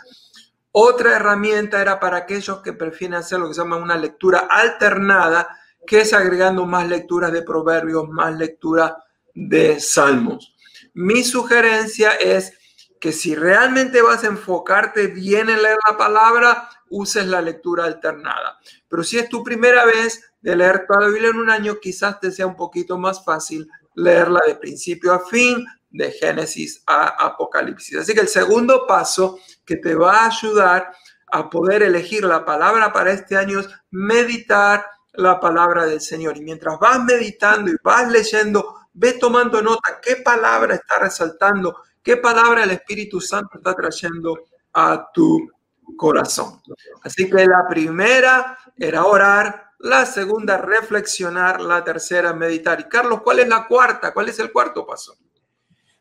Otra 0.78 1.16
herramienta 1.16 1.82
era 1.82 2.02
para 2.02 2.18
aquellos 2.18 2.62
que 2.62 2.74
prefieren 2.74 3.14
hacer 3.14 3.40
lo 3.40 3.48
que 3.48 3.54
se 3.54 3.62
llama 3.62 3.78
una 3.78 3.96
lectura 3.96 4.48
alternada, 4.50 5.58
que 5.88 6.02
es 6.02 6.12
agregando 6.12 6.66
más 6.66 6.86
lecturas 6.90 7.32
de 7.32 7.44
proverbios, 7.44 8.10
más 8.10 8.38
lecturas 8.38 8.92
de 9.34 9.80
salmos. 9.80 10.54
Mi 10.94 11.24
sugerencia 11.24 12.12
es 12.12 12.52
que 13.00 13.14
si 13.14 13.36
realmente 13.36 14.02
vas 14.02 14.26
a 14.26 14.28
enfocarte 14.28 15.08
bien 15.08 15.50
en 15.50 15.64
leer 15.64 15.78
la 15.90 15.96
palabra, 15.96 16.70
uses 16.90 17.26
la 17.26 17.40
lectura 17.40 17.86
alternada. 17.86 18.60
Pero 18.90 19.02
si 19.02 19.18
es 19.18 19.30
tu 19.30 19.46
primera 19.46 19.86
vez 19.86 20.26
de 20.42 20.58
leer 20.58 20.86
toda 20.86 21.06
la 21.06 21.08
Biblia 21.08 21.30
en 21.30 21.38
un 21.38 21.50
año, 21.50 21.80
quizás 21.82 22.20
te 22.20 22.32
sea 22.32 22.48
un 22.48 22.58
poquito 22.58 22.98
más 22.98 23.24
fácil 23.24 23.66
leerla 23.94 24.42
de 24.46 24.56
principio 24.56 25.14
a 25.14 25.26
fin, 25.26 25.66
de 25.96 26.12
Génesis 26.12 26.84
a 26.86 27.28
Apocalipsis. 27.28 27.98
Así 27.98 28.14
que 28.14 28.20
el 28.20 28.28
segundo 28.28 28.86
paso 28.86 29.40
que 29.66 29.78
te 29.78 29.96
va 29.96 30.24
a 30.24 30.28
ayudar 30.28 30.92
a 31.32 31.50
poder 31.50 31.84
elegir 31.84 32.24
la 32.24 32.46
palabra 32.46 32.94
para 32.94 33.12
este 33.12 33.36
año 33.36 33.60
es 33.60 33.70
meditar 33.92 34.86
la 35.14 35.40
palabra 35.40 35.86
del 35.86 36.02
Señor. 36.02 36.38
Y 36.38 36.42
mientras 36.42 36.80
vas 36.80 37.04
meditando 37.04 37.72
y 37.72 37.76
vas 37.84 38.10
leyendo, 38.12 38.88
ve 38.94 39.14
tomando 39.14 39.62
nota 39.62 40.00
qué 40.02 40.18
palabra 40.18 40.76
está 40.76 41.00
resaltando, 41.00 41.78
qué 42.04 42.18
palabra 42.18 42.64
el 42.64 42.72
Espíritu 42.72 43.20
Santo 43.20 43.58
está 43.58 43.74
trayendo 43.74 44.40
a 44.74 45.10
tu 45.14 45.50
corazón. 45.98 46.62
Así 47.04 47.30
que 47.30 47.46
la 47.46 47.66
primera 47.68 48.58
era 48.78 49.06
orar, 49.06 49.72
la 49.80 50.06
segunda, 50.06 50.58
reflexionar, 50.58 51.62
la 51.62 51.84
tercera, 51.84 52.34
meditar. 52.34 52.80
Y 52.80 52.86
Carlos, 52.86 53.22
¿cuál 53.22 53.40
es 53.40 53.48
la 53.48 53.68
cuarta? 53.68 54.14
¿Cuál 54.14 54.30
es 54.30 54.40
el 54.40 54.52
cuarto 54.52 54.86
paso? 54.86 55.16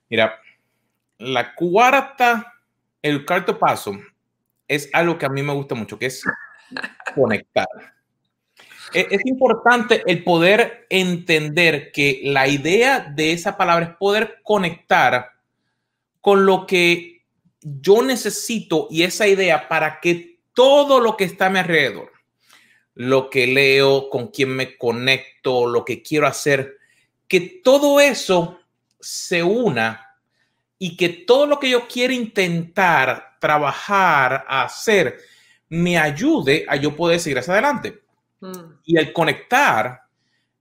Mira, 0.09 0.40
la 1.18 1.54
cuarta, 1.54 2.53
el 3.04 3.26
cuarto 3.26 3.58
paso 3.58 4.00
es 4.66 4.88
algo 4.94 5.18
que 5.18 5.26
a 5.26 5.28
mí 5.28 5.42
me 5.42 5.52
gusta 5.52 5.75
mucho, 5.75 5.99
que 5.99 6.06
es 6.06 6.25
conectar. 7.14 7.68
E, 8.94 9.06
es 9.11 9.20
importante 9.26 10.02
el 10.06 10.25
poder 10.25 10.87
entender 10.88 11.92
que 11.92 12.23
la 12.25 12.49
idea 12.49 13.00
de 13.00 13.32
esa 13.32 13.58
palabra 13.58 13.84
es 13.84 13.96
poder 13.96 14.40
conectar 14.42 15.32
con 16.23 16.46
lo 16.46 16.66
que 16.66 17.23
yo 17.61 18.02
necesito 18.02 18.88
y 18.90 19.02
esa 19.02 19.26
idea 19.28 19.68
para 19.68 20.00
que 20.00 20.38
todo 20.54 20.99
lo 20.99 21.18
que 21.18 21.25
está 21.25 21.46
a 21.46 21.50
mi 21.50 21.58
alrededor, 21.58 22.11
lo 22.94 23.28
que 23.28 23.46
leo, 23.46 24.08
con 24.08 24.28
quién 24.28 24.49
me 24.49 24.78
conecto, 24.78 25.66
lo 25.66 25.84
que 25.84 26.00
quiero 26.00 26.26
hacer, 26.26 26.78
que 27.28 27.61
todo 27.62 28.00
eso 28.00 28.61
se 28.99 29.42
una 29.42 30.13
y 30.85 30.99
que 30.99 31.09
todo 31.09 31.47
lo 31.47 31.59
que 31.59 31.71
yo 31.71 31.88
quiero 31.88 32.12
intentar, 32.12 33.38
trabajar, 33.41 34.45
hacer, 34.47 35.19
me 35.71 35.97
ayude 35.97 36.67
a 36.69 36.76
yo 36.76 36.95
poder 36.95 37.19
seguir 37.19 37.38
hacia 37.38 37.55
adelante. 37.55 38.03
Mm. 38.41 38.53
Y 38.85 38.99
el 38.99 39.11
conectar, 39.14 40.03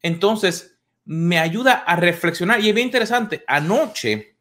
entonces, 0.01 0.77
me 1.03 1.39
ayuda 1.39 1.73
a 1.73 1.97
reflexionar. 1.97 2.61
Y 2.61 2.69
es 2.69 2.73
bien 2.73 2.87
interesante, 2.87 3.43
anoche, 3.45 4.37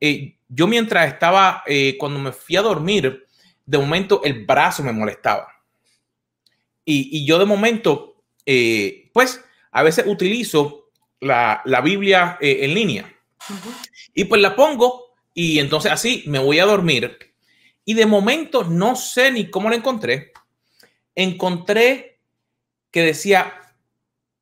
eh, 0.00 0.36
yo 0.48 0.66
mientras 0.66 1.06
estaba, 1.06 1.62
eh, 1.64 1.96
cuando 1.96 2.18
me 2.18 2.32
fui 2.32 2.56
a 2.56 2.62
dormir, 2.62 3.24
de 3.64 3.78
momento 3.78 4.22
el 4.24 4.44
brazo 4.44 4.82
me 4.82 4.90
molestaba. 4.90 5.46
Y, 6.84 7.24
yo 7.24 7.38
de 7.38 7.44
momento, 7.44 8.24
eh, 8.44 9.12
pues, 9.14 9.44
a 9.70 9.84
veces 9.84 10.06
utilizo 10.08 10.90
la, 11.20 11.62
Biblia 11.84 12.36
en 12.40 12.74
línea. 12.74 13.16
Y 14.12 14.24
pues 14.24 14.42
la 14.42 14.56
pongo 14.56 15.09
y 15.34 15.58
entonces 15.58 15.92
así 15.92 16.24
me 16.26 16.38
voy 16.38 16.58
a 16.58 16.66
dormir. 16.66 17.34
Y 17.84 17.94
de 17.94 18.06
momento 18.06 18.64
no 18.64 18.96
sé 18.96 19.32
ni 19.32 19.50
cómo 19.50 19.68
la 19.70 19.76
encontré. 19.76 20.32
Encontré 21.14 22.20
que 22.90 23.02
decía, 23.02 23.52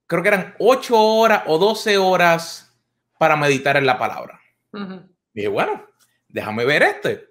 creo 0.07 0.23
que 0.23 0.28
eran 0.28 0.54
ocho 0.59 0.99
horas 1.00 1.45
o 1.47 1.59
doce 1.59 1.99
horas 1.99 2.75
para 3.18 3.37
meditar 3.37 3.76
en 3.76 3.87
la 3.87 3.99
palabra. 3.99 4.40
dije, 5.33 5.49
bueno, 5.49 5.87
déjame 6.28 6.64
ver 6.64 6.83
este. 6.83 7.28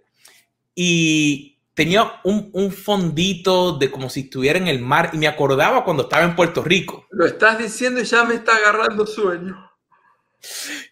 Y 0.75 1.59
tenía 1.73 2.19
un, 2.23 2.49
un, 2.53 2.71
fondito 2.71 3.77
de 3.77 3.89
como 3.89 4.09
si 4.09 4.21
estuviera 4.21 4.59
en 4.59 4.67
el 4.67 4.79
mar 4.79 5.11
y 5.13 5.17
me 5.17 5.27
acordaba 5.27 5.83
cuando 5.83 6.03
estaba 6.03 6.23
en 6.23 6.35
Puerto 6.35 6.63
Rico. 6.63 7.07
Lo 7.11 7.25
estás 7.25 7.57
diciendo 7.57 7.99
y 8.01 8.05
ya 8.05 8.23
me 8.23 8.35
está 8.35 8.55
agarrando 8.55 9.05
sueño. 9.05 9.71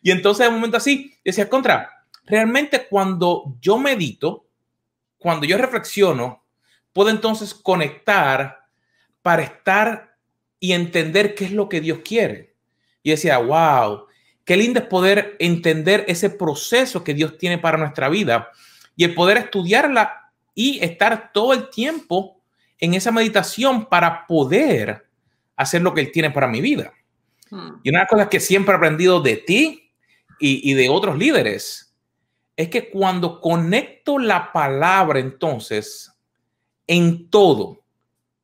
Y 0.02 0.12
entonces 0.12 0.46
de 0.46 0.52
momento 0.52 0.78
así, 0.78 1.16
decía, 1.24 1.50
contra, 1.50 1.95
realmente 2.26 2.88
cuando 2.88 3.56
yo 3.62 3.78
medito, 3.78 4.48
cuando 5.18 5.46
yo 5.46 5.58
reflexiono, 5.58 6.44
puedo 6.94 7.10
entonces 7.10 7.54
conectar 7.54 8.66
para 9.22 9.44
estar 9.44 10.18
y 10.60 10.74
entender 10.74 11.36
qué 11.36 11.46
es 11.46 11.52
lo 11.52 11.70
que 11.70 11.82
Dios 11.82 12.00
quiere. 12.04 12.56
Y 13.04 13.12
decía, 13.12 13.38
wow, 13.38 14.06
qué 14.44 14.58
lindo 14.58 14.80
es 14.80 14.86
poder 14.88 15.36
entender 15.40 16.06
ese 16.08 16.30
proceso 16.30 17.04
que 17.04 17.14
Dios 17.14 17.38
tiene 17.38 17.58
para 17.58 17.78
nuestra 17.78 18.10
vida 18.10 18.50
y 18.96 19.04
el 19.04 19.14
poder 19.14 19.38
estudiarla 19.38 20.32
y 20.54 20.84
estar 20.84 21.32
todo 21.34 21.54
el 21.54 21.70
tiempo 21.70 22.42
en 22.80 22.94
esa 22.94 23.12
meditación 23.12 23.86
para 23.86 24.26
poder 24.26 25.06
hacer 25.56 25.82
lo 25.82 25.94
que 25.94 26.02
Él 26.02 26.12
tiene 26.12 26.32
para 26.32 26.48
mi 26.48 26.62
vida. 26.62 26.94
Hmm. 27.50 27.80
Y 27.84 27.90
una 27.90 28.00
de 28.00 28.04
las 28.04 28.10
cosas 28.10 28.28
que 28.30 28.40
siempre 28.40 28.74
he 28.74 28.78
aprendido 28.78 29.22
de 29.22 29.38
ti 29.38 29.92
y, 30.40 30.72
y 30.72 30.74
de 30.74 30.90
otros 30.90 31.18
líderes 31.18 31.85
es 32.56 32.70
que 32.70 32.90
cuando 32.90 33.42
conecto 33.42 34.18
la 34.18 34.52
palabra, 34.52 35.20
entonces, 35.20 36.12
en 36.88 37.30
todo, 37.30 37.84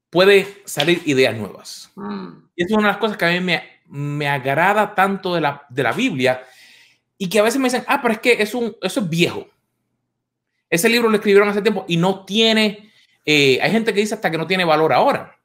puede 0.09 0.61
salir 0.65 1.01
ideas 1.05 1.35
nuevas. 1.35 1.91
Mm. 1.95 2.29
Y 2.55 2.63
es 2.63 2.71
una 2.71 2.83
de 2.83 2.87
las 2.87 2.97
cosas 2.97 3.17
que 3.17 3.25
a 3.25 3.31
mí 3.31 3.39
me, 3.39 3.63
me 3.87 4.27
agrada 4.27 4.93
tanto 4.93 5.33
de 5.33 5.41
la, 5.41 5.65
de 5.69 5.83
la 5.83 5.93
Biblia 5.93 6.43
y 7.17 7.29
que 7.29 7.39
a 7.39 7.43
veces 7.43 7.59
me 7.59 7.67
dicen, 7.67 7.83
ah, 7.87 8.01
pero 8.01 8.13
es 8.13 8.19
que 8.19 8.33
es 8.41 8.53
un, 8.53 8.75
eso 8.81 8.99
es 8.99 9.09
viejo. 9.09 9.47
Ese 10.69 10.89
libro 10.89 11.09
lo 11.09 11.15
escribieron 11.15 11.49
hace 11.49 11.61
tiempo 11.61 11.85
y 11.87 11.97
no 11.97 12.25
tiene, 12.25 12.91
eh, 13.25 13.59
hay 13.61 13.71
gente 13.71 13.93
que 13.93 13.99
dice 13.99 14.15
hasta 14.15 14.31
que 14.31 14.37
no 14.37 14.47
tiene 14.47 14.65
valor 14.65 14.93
ahora. 14.93 15.37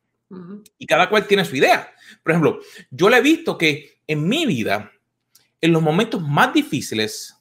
Y 0.78 0.86
cada 0.86 1.08
cual 1.08 1.26
tiene 1.26 1.44
su 1.44 1.54
idea. 1.54 1.94
Por 2.22 2.32
ejemplo, 2.32 2.58
yo 2.90 3.08
le 3.08 3.18
he 3.18 3.20
visto 3.20 3.56
que 3.56 4.00
en 4.08 4.26
mi 4.28 4.44
vida, 4.44 4.90
en 5.60 5.72
los 5.72 5.82
momentos 5.82 6.20
más 6.20 6.52
difíciles, 6.52 7.35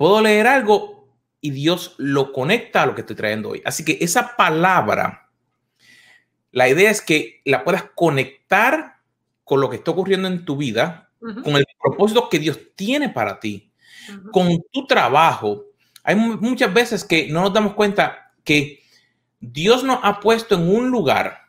puedo 0.00 0.22
leer 0.22 0.46
algo 0.46 1.14
y 1.42 1.50
Dios 1.50 1.94
lo 1.98 2.32
conecta 2.32 2.82
a 2.82 2.86
lo 2.86 2.94
que 2.94 3.02
estoy 3.02 3.16
trayendo 3.16 3.50
hoy. 3.50 3.60
Así 3.66 3.84
que 3.84 3.98
esa 4.00 4.34
palabra 4.34 5.28
la 6.52 6.70
idea 6.70 6.90
es 6.90 7.02
que 7.02 7.42
la 7.44 7.64
puedas 7.64 7.84
conectar 7.94 8.96
con 9.44 9.60
lo 9.60 9.68
que 9.68 9.76
está 9.76 9.90
ocurriendo 9.90 10.26
en 10.26 10.46
tu 10.46 10.56
vida, 10.56 11.10
con 11.20 11.54
el 11.54 11.66
propósito 11.78 12.30
que 12.30 12.38
Dios 12.38 12.58
tiene 12.74 13.10
para 13.10 13.40
ti, 13.40 13.74
con 14.32 14.62
tu 14.72 14.86
trabajo. 14.86 15.66
Hay 16.02 16.16
muchas 16.16 16.72
veces 16.72 17.04
que 17.04 17.28
no 17.28 17.42
nos 17.42 17.52
damos 17.52 17.74
cuenta 17.74 18.32
que 18.42 18.82
Dios 19.38 19.84
nos 19.84 19.98
ha 20.02 20.18
puesto 20.18 20.54
en 20.54 20.66
un 20.66 20.88
lugar 20.88 21.42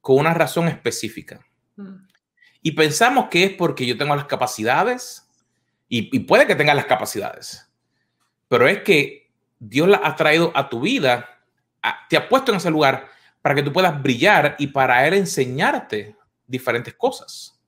con 0.00 0.18
una 0.20 0.32
razón 0.32 0.68
específica. 0.68 1.44
Y 2.62 2.70
pensamos 2.70 3.26
que 3.30 3.42
es 3.42 3.52
porque 3.54 3.84
yo 3.84 3.98
tengo 3.98 4.14
las 4.14 4.26
capacidades, 4.26 5.23
y, 5.88 6.18
puede 6.20 6.46
que 6.46 6.54
tenga 6.54 6.74
las 6.74 6.86
capacidades, 6.86 7.70
pero 8.48 8.66
es 8.66 8.82
que 8.82 9.30
Dios 9.58 9.88
la 9.88 10.00
ha 10.02 10.16
traído 10.16 10.52
a 10.54 10.68
tu 10.68 10.80
vida, 10.80 11.28
te 12.08 12.16
ha 12.16 12.28
puesto 12.28 12.50
en 12.50 12.58
ese 12.58 12.70
lugar 12.70 13.08
para 13.42 13.54
que 13.54 13.62
tú 13.62 13.72
puedas 13.72 14.02
brillar 14.02 14.56
y 14.58 14.68
para 14.68 15.06
Él 15.06 15.14
enseñarte 15.14 16.16
diferentes 16.46 16.94
cosas. 16.94 17.58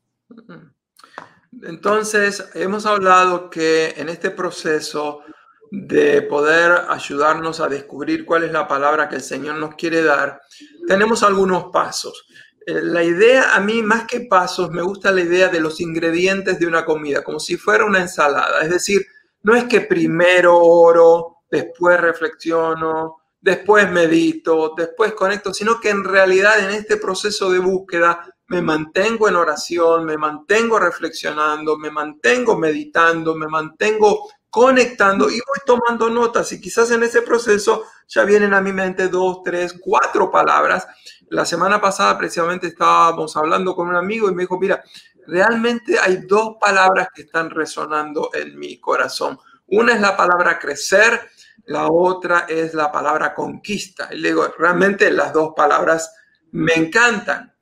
Entonces, 1.62 2.50
hemos 2.54 2.87
hablado 2.87 3.50
que 3.50 3.94
en 3.96 4.08
este 4.08 4.30
proceso 4.30 5.23
de 5.70 6.23
poder 6.23 6.87
ayudarnos 6.88 7.61
a 7.61 7.68
descubrir 7.68 8.25
cuál 8.25 8.44
es 8.44 8.52
la 8.52 8.68
palabra 8.68 9.08
que 9.08 9.16
el 9.16 9.23
Señor 9.23 9.56
nos 9.56 9.75
quiere 9.75 10.02
dar, 10.02 10.40
tenemos 10.87 11.23
algunos 11.23 11.66
pasos. 11.73 12.26
Eh, 12.66 12.80
la 12.82 13.04
idea, 13.04 13.54
a 13.54 13.61
mí 13.61 13.80
más 13.82 14.06
que 14.06 14.20
pasos, 14.23 14.70
me 14.70 14.82
gusta 14.82 15.12
la 15.12 15.20
idea 15.20 15.49
de 15.49 15.61
los 15.61 15.80
ingredientes 15.80 16.58
de 16.58 16.66
una 16.66 16.85
comida, 16.85 17.23
como 17.23 17.38
si 17.38 17.56
fuera 17.56 17.85
una 17.85 18.00
ensalada. 18.00 18.61
Es 18.62 18.70
decir, 18.70 19.06
no 19.42 19.54
es 19.54 19.64
que 19.64 19.82
primero 19.82 20.58
oro, 20.58 21.44
después 21.49 22.00
reflexiono, 22.00 23.18
después 23.40 23.88
medito, 23.88 24.75
después 24.76 25.12
conecto, 25.12 25.54
sino 25.54 25.78
que 25.78 25.90
en 25.90 26.02
realidad 26.02 26.58
en 26.58 26.70
este 26.70 26.96
proceso 26.96 27.50
de 27.50 27.61
búsqueda 27.61 28.28
me 28.49 28.61
mantengo 28.62 29.28
en 29.28 29.37
oración, 29.37 30.04
me 30.04 30.18
mantengo 30.18 30.80
reflexionando, 30.80 31.78
me 31.78 31.90
mantengo 31.92 32.58
meditando, 32.58 33.37
me 33.37 33.46
mantengo 33.46 34.28
conectando 34.50 35.28
y 35.28 35.35
voy 35.35 35.58
tomando 35.66 36.08
notas 36.08 36.50
y 36.52 36.61
quizás 36.61 36.90
en 36.90 37.02
ese 37.02 37.23
proceso 37.23 37.85
ya 38.08 38.25
vienen 38.25 38.54
a 38.54 38.61
mi 38.61 38.73
mente 38.73 39.08
dos, 39.08 39.42
tres, 39.44 39.75
cuatro 39.80 40.30
palabras. 40.30 40.87
La 41.30 41.45
semana 41.45 41.80
pasada 41.80 42.16
precisamente 42.16 42.68
estábamos 42.68 43.37
hablando 43.37 43.75
con 43.75 43.88
un 43.88 43.97
amigo 43.97 44.28
y 44.28 44.35
me 44.35 44.42
dijo, 44.42 44.59
mira, 44.59 44.83
realmente 45.26 45.99
hay 45.99 46.18
dos 46.26 46.56
palabras 46.61 47.09
que 47.14 47.23
están 47.23 47.50
resonando 47.50 48.30
en 48.33 48.59
mi 48.59 48.78
corazón. 48.78 49.38
Una 49.66 49.95
es 49.95 50.00
la 50.00 50.16
palabra 50.16 50.59
crecer 50.59 51.21
la 51.66 51.88
otra 51.88 52.47
es 52.49 52.75
la 52.75 52.90
palabra 52.92 53.35
conquista. 53.35 54.09
Y 54.12 54.18
le 54.18 54.28
digo, 54.28 54.47
realmente 54.56 55.11
las 55.11 55.33
dos 55.33 55.52
palabras 55.56 56.14
me 56.52 56.75
encantan. 56.75 57.54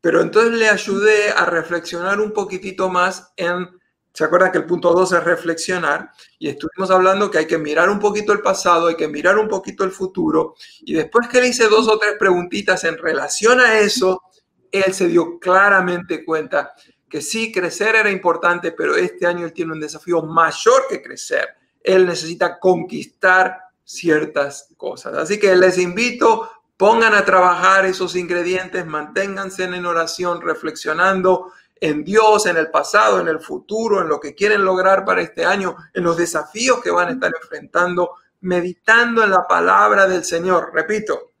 Pero 0.00 0.20
entonces 0.20 0.52
le 0.54 0.68
ayudé 0.68 1.30
a 1.30 1.44
reflexionar 1.44 2.20
un 2.20 2.32
poquitito 2.32 2.88
más 2.88 3.32
en, 3.36 3.68
¿se 4.12 4.24
acuerdan 4.24 4.52
que 4.52 4.58
el 4.58 4.66
punto 4.66 4.92
2 4.92 5.12
es 5.12 5.24
reflexionar? 5.24 6.10
Y 6.38 6.48
estuvimos 6.48 6.90
hablando 6.90 7.30
que 7.30 7.38
hay 7.38 7.46
que 7.46 7.58
mirar 7.58 7.88
un 7.90 7.98
poquito 7.98 8.32
el 8.32 8.40
pasado, 8.40 8.88
hay 8.88 8.96
que 8.96 9.08
mirar 9.08 9.38
un 9.38 9.48
poquito 9.48 9.84
el 9.84 9.90
futuro. 9.90 10.54
Y 10.80 10.94
después 10.94 11.28
que 11.28 11.40
le 11.40 11.48
hice 11.48 11.68
dos 11.68 11.88
o 11.88 11.98
tres 11.98 12.14
preguntitas 12.18 12.84
en 12.84 12.98
relación 12.98 13.60
a 13.60 13.78
eso, 13.78 14.22
él 14.70 14.94
se 14.94 15.08
dio 15.08 15.38
claramente 15.38 16.24
cuenta 16.24 16.72
que 17.08 17.20
sí, 17.20 17.52
crecer 17.52 17.94
era 17.94 18.10
importante, 18.10 18.72
pero 18.72 18.96
este 18.96 19.26
año 19.26 19.44
él 19.44 19.52
tiene 19.52 19.72
un 19.72 19.80
desafío 19.80 20.22
mayor 20.22 20.84
que 20.88 21.02
crecer 21.02 21.56
él 21.84 22.06
necesita 22.06 22.58
conquistar 22.58 23.58
ciertas 23.84 24.68
cosas. 24.76 25.14
Así 25.14 25.38
que 25.38 25.54
les 25.56 25.78
invito, 25.78 26.50
pongan 26.76 27.14
a 27.14 27.24
trabajar 27.24 27.86
esos 27.86 28.16
ingredientes, 28.16 28.86
manténganse 28.86 29.64
en 29.64 29.86
oración, 29.86 30.40
reflexionando 30.40 31.52
en 31.82 32.04
Dios, 32.04 32.46
en 32.46 32.56
el 32.56 32.70
pasado, 32.70 33.20
en 33.20 33.28
el 33.28 33.40
futuro, 33.40 34.00
en 34.00 34.08
lo 34.08 34.20
que 34.20 34.34
quieren 34.34 34.64
lograr 34.64 35.04
para 35.04 35.20
este 35.20 35.44
año, 35.44 35.76
en 35.92 36.04
los 36.04 36.16
desafíos 36.16 36.80
que 36.82 36.90
van 36.90 37.08
a 37.08 37.12
estar 37.12 37.32
enfrentando, 37.42 38.12
meditando 38.40 39.22
en 39.22 39.30
la 39.30 39.46
palabra 39.46 40.06
del 40.06 40.24
Señor. 40.24 40.70
Repito, 40.72 41.32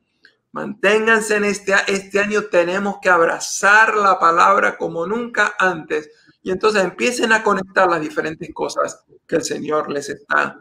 Manténganse 0.52 1.36
en 1.36 1.44
este, 1.44 1.74
este 1.86 2.20
año, 2.20 2.44
tenemos 2.44 2.96
que 3.00 3.08
abrazar 3.08 3.96
la 3.96 4.18
palabra 4.18 4.76
como 4.76 5.06
nunca 5.06 5.54
antes. 5.58 6.10
Y 6.42 6.50
entonces 6.50 6.84
empiecen 6.84 7.32
a 7.32 7.42
conectar 7.42 7.88
las 7.88 8.00
diferentes 8.02 8.52
cosas 8.52 9.02
que 9.26 9.36
el 9.36 9.44
Señor 9.44 9.90
les 9.90 10.10
está 10.10 10.58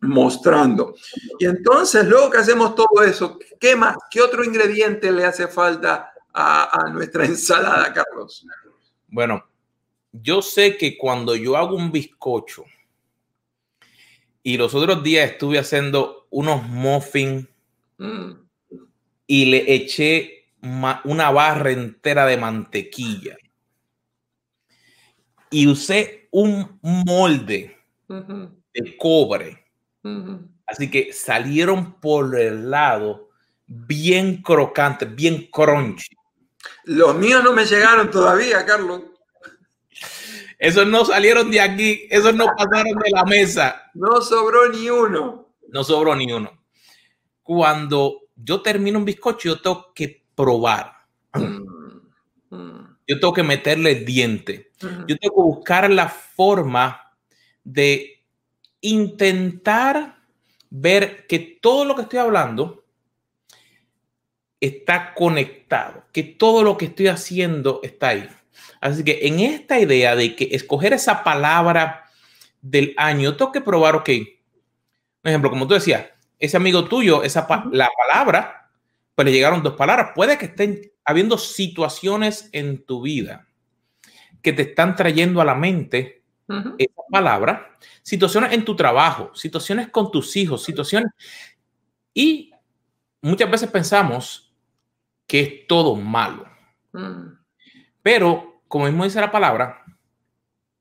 mostrando. 0.00 0.94
Y 1.38 1.44
entonces, 1.44 2.06
luego 2.06 2.30
que 2.30 2.38
hacemos 2.38 2.74
todo 2.74 3.02
eso, 3.02 3.38
¿qué 3.60 3.76
más? 3.76 3.96
¿Qué 4.10 4.22
otro 4.22 4.42
ingrediente 4.42 5.12
le 5.12 5.26
hace 5.26 5.48
falta 5.48 6.10
a, 6.32 6.86
a 6.86 6.88
nuestra 6.88 7.26
ensalada, 7.26 7.92
Carlos? 7.92 8.46
Bueno, 9.08 9.44
yo 10.12 10.42
sé 10.42 10.76
que 10.76 10.96
cuando 10.96 11.34
yo 11.34 11.56
hago 11.56 11.76
un 11.76 11.90
bizcocho 11.90 12.64
y 14.42 14.56
los 14.56 14.74
otros 14.74 15.02
días 15.02 15.30
estuve 15.30 15.58
haciendo 15.58 16.26
unos 16.30 16.62
muffins 16.68 17.46
y 19.26 19.44
le 19.46 19.74
eché 19.74 20.46
una 21.04 21.30
barra 21.30 21.70
entera 21.70 22.26
de 22.26 22.36
mantequilla 22.36 23.36
y 25.50 25.66
usé 25.66 26.28
un 26.30 26.78
molde 26.82 27.76
de 28.08 28.96
cobre. 28.96 29.64
Así 30.66 30.90
que 30.90 31.12
salieron 31.12 31.94
por 32.00 32.38
el 32.38 32.70
lado 32.70 33.30
bien 33.66 34.42
crocantes, 34.42 35.14
bien 35.14 35.48
crunchy. 35.50 36.17
Los 36.84 37.14
míos 37.16 37.42
no 37.44 37.52
me 37.52 37.64
llegaron 37.64 38.10
todavía, 38.10 38.64
Carlos. 38.64 39.02
Esos 40.58 40.86
no 40.86 41.04
salieron 41.04 41.50
de 41.50 41.60
aquí, 41.60 42.06
esos 42.10 42.34
no 42.34 42.46
pasaron 42.56 42.98
de 42.98 43.10
la 43.10 43.24
mesa. 43.24 43.90
No 43.94 44.20
sobró 44.20 44.68
ni 44.68 44.90
uno. 44.90 45.54
No 45.68 45.84
sobró 45.84 46.16
ni 46.16 46.32
uno. 46.32 46.64
Cuando 47.42 48.22
yo 48.34 48.60
termino 48.60 48.98
un 48.98 49.04
bizcocho, 49.04 49.48
yo 49.48 49.60
tengo 49.60 49.92
que 49.94 50.24
probar. 50.34 50.92
Yo 52.50 53.20
tengo 53.20 53.32
que 53.32 53.42
meterle 53.42 53.92
el 53.92 54.04
diente. 54.04 54.72
Yo 54.80 55.16
tengo 55.16 55.34
que 55.34 55.42
buscar 55.42 55.90
la 55.90 56.08
forma 56.08 57.16
de 57.62 58.24
intentar 58.80 60.18
ver 60.70 61.26
que 61.26 61.58
todo 61.60 61.84
lo 61.84 61.94
que 61.94 62.02
estoy 62.02 62.18
hablando 62.18 62.84
está 64.60 65.14
conectado, 65.14 66.04
que 66.12 66.22
todo 66.22 66.62
lo 66.62 66.76
que 66.76 66.86
estoy 66.86 67.08
haciendo 67.08 67.80
está 67.82 68.08
ahí. 68.08 68.28
Así 68.80 69.04
que 69.04 69.26
en 69.26 69.40
esta 69.40 69.78
idea 69.78 70.16
de 70.16 70.34
que 70.36 70.48
escoger 70.52 70.92
esa 70.92 71.22
palabra 71.24 72.04
del 72.60 72.94
año, 72.96 73.36
tengo 73.36 73.52
que 73.52 73.60
probar, 73.60 73.96
ok, 73.96 74.10
por 75.22 75.30
ejemplo, 75.30 75.50
como 75.50 75.66
tú 75.66 75.74
decías, 75.74 76.06
ese 76.38 76.56
amigo 76.56 76.84
tuyo, 76.86 77.22
esa 77.22 77.46
la 77.72 77.88
palabra, 78.06 78.70
pues 79.14 79.26
le 79.26 79.32
llegaron 79.32 79.62
dos 79.62 79.74
palabras. 79.74 80.10
Puede 80.14 80.38
que 80.38 80.46
estén 80.46 80.92
habiendo 81.04 81.38
situaciones 81.38 82.48
en 82.52 82.84
tu 82.84 83.02
vida 83.02 83.48
que 84.42 84.52
te 84.52 84.62
están 84.62 84.94
trayendo 84.94 85.40
a 85.40 85.44
la 85.44 85.54
mente 85.54 86.22
esa 86.78 87.02
palabra, 87.10 87.76
situaciones 88.02 88.52
en 88.52 88.64
tu 88.64 88.74
trabajo, 88.74 89.34
situaciones 89.34 89.88
con 89.88 90.10
tus 90.10 90.34
hijos, 90.36 90.62
situaciones. 90.62 91.10
Y 92.14 92.52
muchas 93.20 93.50
veces 93.50 93.70
pensamos 93.70 94.47
que 95.28 95.40
es 95.40 95.66
todo 95.68 95.94
malo. 95.94 96.48
Mm. 96.92 97.38
Pero 98.02 98.62
como 98.66 98.86
mismo 98.86 99.04
dice 99.04 99.20
la 99.20 99.30
palabra, 99.30 99.84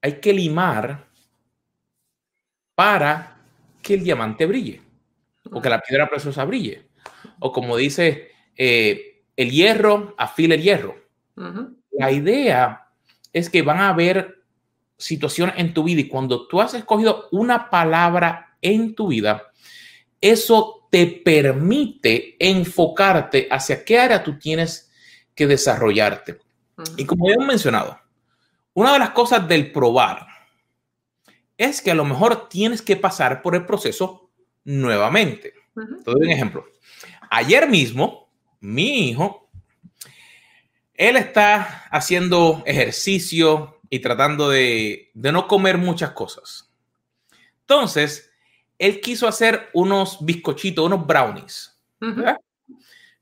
hay 0.01 0.19
que 0.19 0.33
limar 0.33 1.07
para 2.73 3.37
que 3.81 3.95
el 3.95 4.03
diamante 4.03 4.45
brille 4.45 4.81
o 5.51 5.61
que 5.61 5.69
la 5.69 5.81
piedra 5.81 6.09
preciosa 6.09 6.45
brille. 6.45 6.87
O 7.39 7.51
como 7.51 7.77
dice 7.77 8.31
eh, 8.55 9.23
el 9.35 9.51
hierro, 9.51 10.15
afila 10.17 10.55
el 10.55 10.61
hierro. 10.61 10.95
La 11.91 12.11
idea 12.11 12.87
es 13.31 13.49
que 13.49 13.61
van 13.61 13.79
a 13.79 13.89
haber 13.89 14.43
situaciones 14.97 15.55
en 15.57 15.73
tu 15.73 15.83
vida 15.83 16.01
y 16.01 16.07
cuando 16.07 16.47
tú 16.47 16.59
has 16.59 16.73
escogido 16.73 17.27
una 17.31 17.69
palabra 17.69 18.57
en 18.61 18.95
tu 18.95 19.07
vida, 19.07 19.51
eso 20.19 20.76
te 20.89 21.07
permite 21.07 22.35
enfocarte 22.39 23.47
hacia 23.51 23.83
qué 23.83 23.99
área 23.99 24.23
tú 24.23 24.37
tienes 24.37 24.91
que 25.35 25.47
desarrollarte. 25.47 26.39
Y 26.95 27.05
como 27.05 27.27
ya 27.27 27.35
hemos 27.35 27.47
mencionado, 27.47 27.99
una 28.73 28.93
de 28.93 28.99
las 28.99 29.09
cosas 29.11 29.47
del 29.47 29.71
probar 29.71 30.27
es 31.57 31.81
que 31.81 31.91
a 31.91 31.95
lo 31.95 32.05
mejor 32.05 32.47
tienes 32.49 32.81
que 32.81 32.95
pasar 32.95 33.41
por 33.41 33.55
el 33.55 33.65
proceso 33.65 34.29
nuevamente. 34.63 35.53
Te 35.73 36.11
doy 36.11 36.25
un 36.25 36.29
ejemplo. 36.29 36.65
Ayer 37.29 37.67
mismo, 37.67 38.29
mi 38.59 39.09
hijo, 39.09 39.49
él 40.93 41.15
está 41.15 41.87
haciendo 41.91 42.63
ejercicio 42.65 43.79
y 43.89 43.99
tratando 43.99 44.49
de, 44.49 45.11
no 45.13 45.47
comer 45.47 45.77
muchas 45.77 46.11
cosas. 46.11 46.71
Entonces, 47.61 48.31
él 48.79 49.01
quiso 49.01 49.27
hacer 49.27 49.69
unos 49.73 50.23
bizcochitos, 50.23 50.85
unos 50.85 51.05
brownies. 51.05 51.77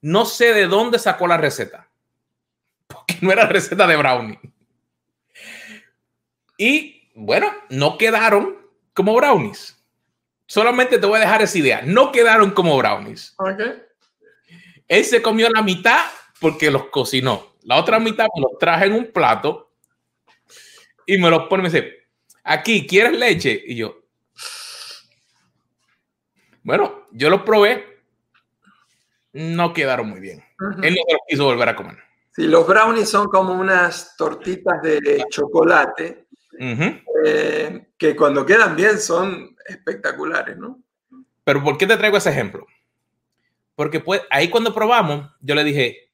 No 0.01 0.25
sé 0.25 0.53
de 0.53 0.67
dónde 0.67 0.99
sacó 0.99 1.27
la 1.27 1.37
receta 1.37 1.89
porque 2.87 3.17
no 3.21 3.31
era 3.31 3.47
receta 3.47 3.87
de 3.87 3.95
brownie. 3.95 4.39
Y 6.57 7.09
bueno, 7.15 7.51
no 7.69 7.97
quedaron 7.97 8.57
como 8.93 9.15
brownies. 9.15 9.75
Solamente 10.47 10.99
te 10.99 11.05
voy 11.05 11.17
a 11.17 11.21
dejar 11.21 11.41
esa 11.41 11.57
idea. 11.57 11.81
No 11.83 12.11
quedaron 12.11 12.51
como 12.51 12.77
brownies. 12.77 13.35
Él 14.87 15.03
se 15.03 15.21
comió 15.21 15.49
la 15.49 15.63
mitad 15.63 16.05
porque 16.39 16.69
los 16.69 16.85
cocinó. 16.87 17.55
La 17.63 17.77
otra 17.77 17.99
mitad 17.99 18.27
me 18.35 18.41
los 18.41 18.59
traje 18.59 18.85
en 18.85 18.93
un 18.93 19.11
plato 19.11 19.73
y 21.07 21.17
me 21.17 21.29
los 21.29 21.47
pone 21.47 21.61
y 21.61 21.63
me 21.63 21.69
dice, 21.69 21.93
aquí, 22.43 22.85
¿quieres 22.85 23.13
leche? 23.13 23.59
Y 23.65 23.75
yo, 23.75 24.04
bueno, 26.65 27.05
yo 27.11 27.29
los 27.29 27.43
probé. 27.43 28.01
No 29.31 29.71
quedaron 29.71 30.09
muy 30.09 30.19
bien. 30.19 30.43
Él 30.81 30.95
no 30.95 31.13
los 31.13 31.21
quiso 31.27 31.45
volver 31.45 31.69
a 31.69 31.75
comer. 31.75 31.97
Sí, 32.31 32.47
los 32.47 32.67
brownies 32.67 33.09
son 33.09 33.27
como 33.27 33.53
unas 33.53 34.17
tortitas 34.17 34.81
de 34.81 35.23
chocolate 35.29 36.25
eh, 36.59 37.87
que 37.97 38.15
cuando 38.15 38.45
quedan 38.45 38.75
bien 38.75 38.99
son 38.99 39.55
espectaculares, 39.65 40.57
¿no? 40.57 40.81
Pero 41.43 41.63
¿por 41.63 41.77
qué 41.77 41.85
te 41.85 41.97
traigo 41.97 42.17
ese 42.17 42.31
ejemplo? 42.31 42.65
Porque 43.75 43.99
pues, 43.99 44.21
ahí 44.31 44.49
cuando 44.49 44.73
probamos, 44.73 45.29
yo 45.41 45.53
le 45.53 45.63
dije, 45.63 46.11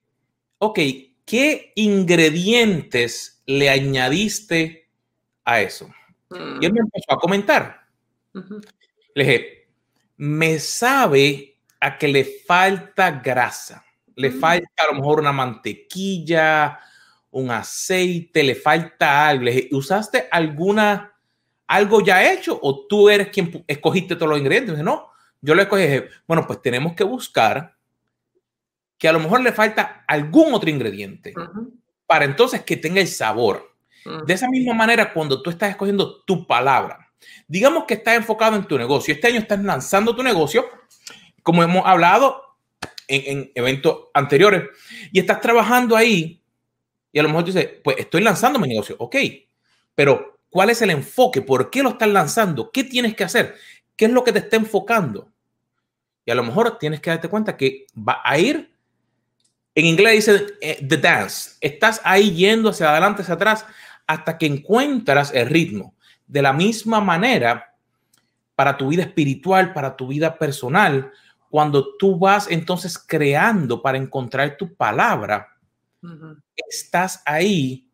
ok, 0.58 0.80
¿qué 1.26 1.72
ingredientes 1.76 3.42
le 3.46 3.70
añadiste 3.70 4.90
a 5.46 5.62
eso? 5.62 5.90
Y 6.30 6.66
él 6.66 6.74
me 6.74 6.82
mm. 6.82 6.86
empezó 6.86 7.14
a 7.14 7.20
comentar. 7.20 7.88
Le 8.34 9.24
dije, 9.24 9.61
me 10.22 10.60
sabe 10.60 11.58
a 11.80 11.98
que 11.98 12.08
le 12.08 12.24
falta 12.24 13.12
grasa 13.12 13.84
le 14.16 14.30
mm. 14.30 14.40
falta 14.40 14.84
a 14.84 14.94
lo 14.94 15.00
mejor 15.00 15.20
una 15.20 15.32
mantequilla, 15.32 16.80
un 17.32 17.52
aceite, 17.52 18.44
le 18.44 18.56
falta 18.56 19.28
algo. 19.28 19.50
¿Usaste 19.72 20.28
alguna, 20.32 21.14
algo 21.68 22.02
ya 22.02 22.32
hecho 22.32 22.58
o 22.62 22.86
tú 22.88 23.10
eres 23.10 23.30
quien 23.30 23.64
escogiste 23.68 24.16
todos 24.16 24.30
los 24.30 24.40
ingredientes? 24.40 24.78
No, 24.80 25.10
yo 25.42 25.56
le 25.56 25.64
escogí. 25.64 25.86
Bueno, 26.28 26.46
pues 26.46 26.62
tenemos 26.62 26.94
que 26.94 27.04
buscar 27.04 27.76
que 28.98 29.08
a 29.08 29.14
lo 29.14 29.20
mejor 29.20 29.42
le 29.42 29.52
falta 29.52 30.04
algún 30.08 30.54
otro 30.54 30.70
ingrediente 30.70 31.34
para 32.06 32.26
entonces 32.26 32.64
que 32.64 32.78
tenga 32.78 33.02
el 33.02 33.08
sabor. 33.08 33.72
De 34.26 34.34
esa 34.34 34.50
misma 34.50 34.74
manera, 34.74 35.14
cuando 35.14 35.42
tú 35.42 35.52
estás 35.52 35.70
escogiendo 35.70 36.24
tu 36.24 36.48
palabra, 36.48 37.11
digamos 37.48 37.86
que 37.86 37.96
estás 37.96 38.16
enfocado 38.16 38.56
en 38.56 38.66
tu 38.66 38.78
negocio, 38.78 39.14
este 39.14 39.28
año 39.28 39.40
estás 39.40 39.64
lanzando 39.64 40.16
tu 40.16 40.24
negocio, 40.24 40.66
como 41.44 41.64
hemos 41.64 41.86
hablado, 41.86 42.52
en, 43.08 43.52
eventos 43.56 44.08
anteriores 44.14 44.64
y 45.12 45.20
estás 45.20 45.42
trabajando 45.42 45.96
ahí 45.96 46.42
y 47.12 47.20
a 47.20 47.24
lo 47.24 47.30
mejor 47.30 47.44
dices, 47.44 47.68
pues 47.84 47.98
estoy 48.00 48.22
lanzando 48.22 48.58
mi 48.58 48.70
negocio, 48.70 48.96
ok, 49.00 49.16
pero 49.94 50.40
¿cuál 50.50 50.70
es 50.70 50.82
el 50.82 50.92
enfoque? 50.92 51.42
¿Por 51.42 51.70
qué 51.70 51.84
lo 51.84 51.90
estás 51.90 52.08
lanzando? 52.08 52.72
¿Qué 52.72 52.86
tienes 52.86 53.16
que 53.16 53.26
hacer? 53.26 53.56
¿Qué 53.98 54.06
es 54.06 54.12
lo 54.12 54.24
que 54.24 54.32
te 54.32 54.40
está 54.40 54.56
enfocando? 54.56 55.30
Y 56.26 56.32
a 56.32 56.36
lo 56.36 56.44
mejor 56.44 56.78
tienes 56.78 57.02
que 57.02 57.10
darte 57.10 57.28
cuenta 57.28 57.58
que 57.58 57.86
va 57.98 58.22
a 58.24 58.38
ir, 58.38 58.72
en 59.76 59.86
inglés 59.86 60.26
dice 60.26 60.46
eh, 60.62 60.86
the 60.88 60.98
dance, 60.98 61.58
estás 61.60 62.00
ahí 62.04 62.32
yendo 62.32 62.70
hacia 62.70 62.92
adelante, 62.92 63.24
hacia 63.24 63.34
atrás, 63.34 63.66
hasta 64.08 64.38
que 64.38 64.46
encuentras 64.46 65.34
el 65.34 65.48
ritmo. 65.48 65.96
De 66.32 66.42
la 66.42 66.54
misma 66.54 67.02
manera, 67.02 67.76
para 68.56 68.78
tu 68.78 68.88
vida 68.88 69.04
espiritual, 69.04 69.74
para 69.74 69.98
tu 69.98 70.08
vida 70.08 70.38
personal, 70.38 71.12
cuando 71.50 71.98
tú 71.98 72.18
vas 72.18 72.50
entonces 72.50 72.98
creando 72.98 73.82
para 73.82 73.98
encontrar 73.98 74.56
tu 74.56 74.74
palabra, 74.74 75.50
estás 76.56 77.22
ahí 77.26 77.86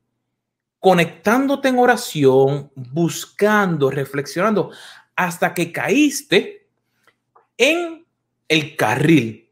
conectándote 0.77 1.69
en 1.69 1.79
oración, 1.79 2.71
buscando, 2.75 3.89
reflexionando, 3.89 4.69
hasta 5.15 5.55
que 5.55 5.71
caíste 5.71 6.69
en 7.57 8.05
el 8.47 8.75
carril. 8.75 9.49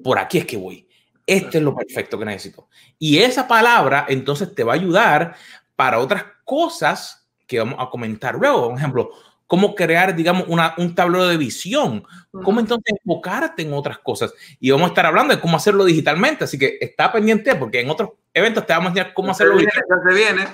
por 0.00 0.16
aquí 0.20 0.38
es 0.38 0.46
que 0.46 0.56
voy. 0.56 0.88
Este 1.26 1.58
es 1.58 1.64
lo 1.64 1.74
perfecto 1.74 2.16
que 2.16 2.24
necesito. 2.24 2.68
Y 3.00 3.18
esa 3.18 3.48
palabra 3.48 4.06
entonces 4.08 4.54
te 4.54 4.62
va 4.62 4.74
a 4.74 4.76
ayudar 4.76 5.34
para 5.74 5.98
otras 5.98 6.24
cosas 6.44 7.19
que 7.50 7.58
vamos 7.58 7.74
a 7.80 7.90
comentar 7.90 8.36
luego. 8.36 8.68
Por 8.68 8.78
ejemplo, 8.78 9.10
cómo 9.48 9.74
crear, 9.74 10.14
digamos, 10.14 10.44
una, 10.46 10.72
un 10.78 10.94
tablero 10.94 11.26
de 11.26 11.36
visión, 11.36 12.04
cómo 12.30 12.60
entonces 12.60 12.94
enfocarte 12.96 13.62
en 13.62 13.72
otras 13.72 13.98
cosas. 13.98 14.32
Y 14.60 14.70
vamos 14.70 14.86
a 14.86 14.88
estar 14.90 15.04
hablando 15.04 15.34
de 15.34 15.40
cómo 15.40 15.56
hacerlo 15.56 15.84
digitalmente, 15.84 16.44
así 16.44 16.56
que 16.56 16.78
está 16.80 17.10
pendiente 17.10 17.56
porque 17.56 17.80
en 17.80 17.90
otros 17.90 18.10
eventos 18.32 18.64
te 18.64 18.72
vamos 18.72 18.86
a 18.86 18.88
enseñar 18.90 19.14
cómo 19.14 19.32
hacerlo 19.32 19.56
viene, 19.56 19.72
viene. 20.14 20.48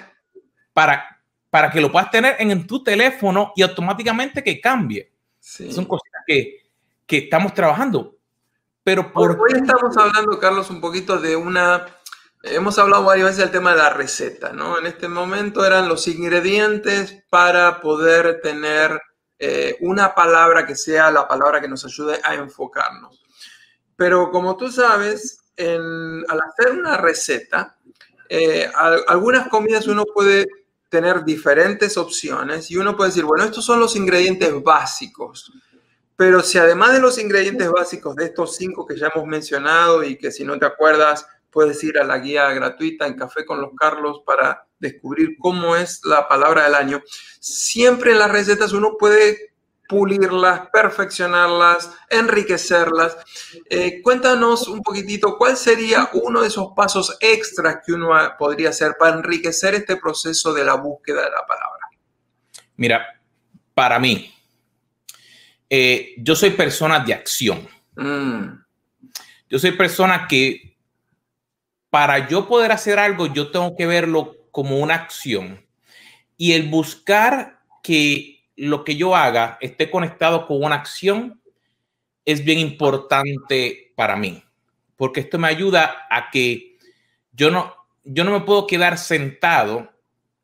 Para, 0.73 1.21
para 1.51 1.71
que 1.71 1.83
lo 1.83 1.93
puedas 1.93 2.11
tener 2.11 2.37
en, 2.39 2.67
tu 2.67 2.83
teléfono 2.83 3.53
y 3.55 3.61
automáticamente 3.61 4.43
que 4.43 4.59
cambie. 4.59 5.13
Son 5.39 5.85
cosas 5.85 6.09
que, 6.27 6.63
que 7.05 7.19
estamos 7.19 7.53
trabajando. 7.53 8.17
Pero 8.83 9.13
por... 9.13 9.33
Hoy 9.33 9.61
estamos 9.61 9.95
hablando, 9.99 10.39
Carlos, 10.39 10.71
un 10.71 10.81
poquito 10.81 11.19
de 11.19 11.37
una 11.37 11.85
Hemos 12.43 12.79
hablado 12.79 13.05
varias 13.05 13.27
veces 13.27 13.43
del 13.43 13.51
tema 13.51 13.73
de 13.73 13.79
la 13.79 13.91
receta, 13.91 14.53
¿no? 14.53 14.79
En 14.79 14.87
este 14.87 15.09
momento 15.09 15.65
eran 15.65 15.89
los 15.89 16.07
ingredientes 16.07 17.25
para 17.29 17.81
poder 17.81 18.41
tener 18.41 19.01
eh, 19.39 19.77
una 19.81 20.15
palabra 20.15 20.67
que 20.67 20.77
sea 20.77 21.11
la 21.11 21.27
palabra 21.27 21.61
que 21.61 21.69
nos 21.69 21.85
ayude 21.85 22.21
a 22.23 22.35
enfocarnos. 22.35 23.23
Pero 23.97 24.31
como 24.31 24.57
tú 24.57 24.71
sabes, 24.71 25.41
al 25.59 26.41
hacer 26.41 26.73
una 26.73 26.97
receta, 26.97 27.77
eh, 28.29 28.71
algunas 29.09 29.49
comidas 29.49 29.87
uno 29.87 30.05
puede 30.05 30.47
tener 30.89 31.25
diferentes 31.25 31.97
opciones 31.97 32.71
y 32.71 32.77
uno 32.77 32.97
puede 32.97 33.11
decir, 33.11 33.25
bueno, 33.25 33.45
estos 33.45 33.65
son 33.65 33.81
los 33.81 33.97
ingredientes 33.97 34.53
básicos. 34.63 35.53
Pero 36.17 36.43
si 36.43 36.59
además 36.59 36.93
de 36.93 37.01
los 37.01 37.19
ingredientes 37.19 37.71
básicos 37.71 38.17
de 38.17 38.27
estos 38.27 38.57
cinco 38.57 38.87
que 38.87 38.97
ya 38.97 39.11
hemos 39.15 39.27
mencionado 39.27 40.03
y 40.03 40.17
que 40.17 40.31
si 40.31 40.45
no 40.45 40.59
te 40.59 40.65
acuerdas, 40.65 41.27
puedes 41.57 41.83
ir 41.85 41.99
a 41.99 42.05
la 42.05 42.19
guía 42.19 42.53
gratuita 42.53 43.07
en 43.07 43.15
Café 43.15 43.47
con 43.47 43.63
los 43.63 43.71
Carlos 43.75 44.21
para 44.27 44.67
descubrir 44.79 45.39
cómo 45.39 45.75
es 45.75 46.03
la 46.05 46.29
palabra 46.29 46.65
del 46.65 46.75
año. 46.75 47.03
Siempre 47.41 48.13
en 48.13 48.19
las 48.19 48.31
recetas 48.31 48.75
uno 48.75 48.99
puede 48.99 49.55
pulirlas, 49.89 50.69
perfeccionarlas, 50.71 51.91
enriquecerlas. 52.11 53.17
Eh, 53.71 54.03
cuéntanos 54.03 54.69
un 54.69 54.83
poquitito 54.83 55.39
cuál 55.39 55.57
sería 55.57 56.11
uno 56.13 56.43
de 56.43 56.49
esos 56.49 56.73
pasos 56.77 57.17
extras 57.21 57.79
que 57.87 57.95
uno 57.95 58.11
podría 58.39 58.69
hacer 58.69 58.97
para 58.99 59.17
enriquecer 59.17 59.77
este 59.77 59.97
proceso 59.97 60.53
de 60.53 60.63
la 60.63 60.75
búsqueda 60.75 61.23
de 61.23 61.31
la 61.31 61.47
palabra. 61.47 61.89
Mira, 62.77 63.19
para 63.73 63.99
mí, 63.99 64.31
eh, 65.71 66.17
yo 66.19 66.37
soy 66.37 66.51
persona 66.51 67.01
de 67.01 67.15
acción. 67.15 67.67
Mm. 67.95 68.63
Yo 69.49 69.59
soy 69.59 69.71
persona 69.71 70.27
que 70.29 70.66
para 71.97 72.29
yo 72.29 72.47
poder 72.47 72.73
hacer 72.73 72.99
algo, 72.99 73.27
yo 73.27 73.51
tengo 73.51 73.75
que 73.75 73.87
verlo 73.87 74.37
como 74.51 74.81
una 74.81 74.97
acción. 74.97 75.65
Y 76.37 76.53
el 76.53 76.69
buscar 76.69 77.61
que 77.83 78.45
lo 78.55 78.85
que 78.85 78.97
yo 78.97 79.17
haga 79.17 79.57
esté 79.63 79.91
conectado 79.91 80.47
con 80.47 80.63
una 80.63 80.75
acción 80.75 81.41
es 82.27 82.45
bien 82.45 82.59
importante 82.59 83.95
para 83.97 84.15
mí, 84.15 84.45
porque 84.97 85.21
esto 85.21 85.39
me 85.39 85.49
ayuda 85.49 86.07
a 86.11 86.29
que 86.31 86.77
yo 87.33 87.51
no, 87.51 87.75
yo 88.05 88.25
no 88.25 88.33
me 88.33 88.45
puedo 88.45 88.67
quedar 88.67 88.99
sentado 88.99 89.91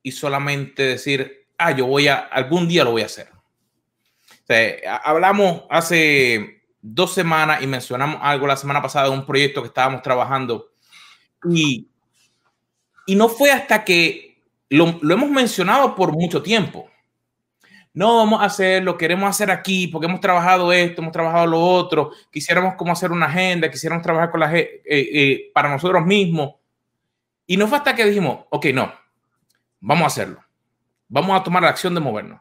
y 0.02 0.12
solamente 0.12 0.82
decir, 0.82 1.48
ah, 1.58 1.72
yo 1.72 1.84
voy 1.84 2.08
a, 2.08 2.14
algún 2.14 2.66
día 2.66 2.82
lo 2.82 2.92
voy 2.92 3.02
a 3.02 3.06
hacer. 3.12 3.28
hablamos 5.04 5.64
hace 5.68 6.62
dos 6.80 7.12
semanas 7.12 7.62
y 7.62 7.66
mencionamos 7.66 8.20
algo 8.22 8.46
la 8.46 8.56
semana 8.56 8.80
pasada 8.80 9.10
de 9.10 9.12
un 9.12 9.26
proyecto 9.26 9.60
que 9.60 9.68
estábamos 9.68 10.00
trabajando 10.00 10.71
y, 11.44 11.88
no 13.08 13.28
fue 13.28 13.50
hasta 13.50 13.84
que 13.84 14.38
lo, 14.68 14.98
lo, 15.02 15.14
hemos 15.14 15.30
mencionado 15.30 15.94
por 15.94 16.12
mucho 16.12 16.42
tiempo. 16.42 16.88
No 17.94 18.16
vamos 18.16 18.40
a 18.40 18.46
hacerlo, 18.46 18.96
queremos 18.96 19.28
hacer 19.28 19.50
aquí 19.50 19.86
porque 19.86 20.06
hemos 20.06 20.20
trabajado 20.20 20.72
esto, 20.72 21.02
hemos 21.02 21.12
trabajado 21.12 21.46
lo 21.46 21.60
otro, 21.60 22.12
quisiéramos 22.30 22.74
como 22.76 22.92
hacer 22.92 23.12
una 23.12 23.26
agenda, 23.26 23.70
quisiéramos 23.70 24.02
trabajar 24.02 24.30
con 24.30 24.40
la, 24.40 24.56
eh, 24.56 24.82
eh, 24.86 25.50
para 25.52 25.68
nosotros 25.68 26.04
mismos. 26.06 26.54
Y 27.46 27.56
no 27.58 27.66
fue 27.66 27.78
hasta 27.78 27.94
que 27.94 28.06
dijimos, 28.06 28.46
ok, 28.48 28.66
no, 28.72 28.92
vamos 29.80 30.04
a 30.04 30.06
hacerlo. 30.06 30.42
Vamos 31.08 31.38
a 31.38 31.44
tomar 31.44 31.62
la 31.62 31.68
acción 31.68 31.94
de 31.94 32.00
movernos. 32.00 32.40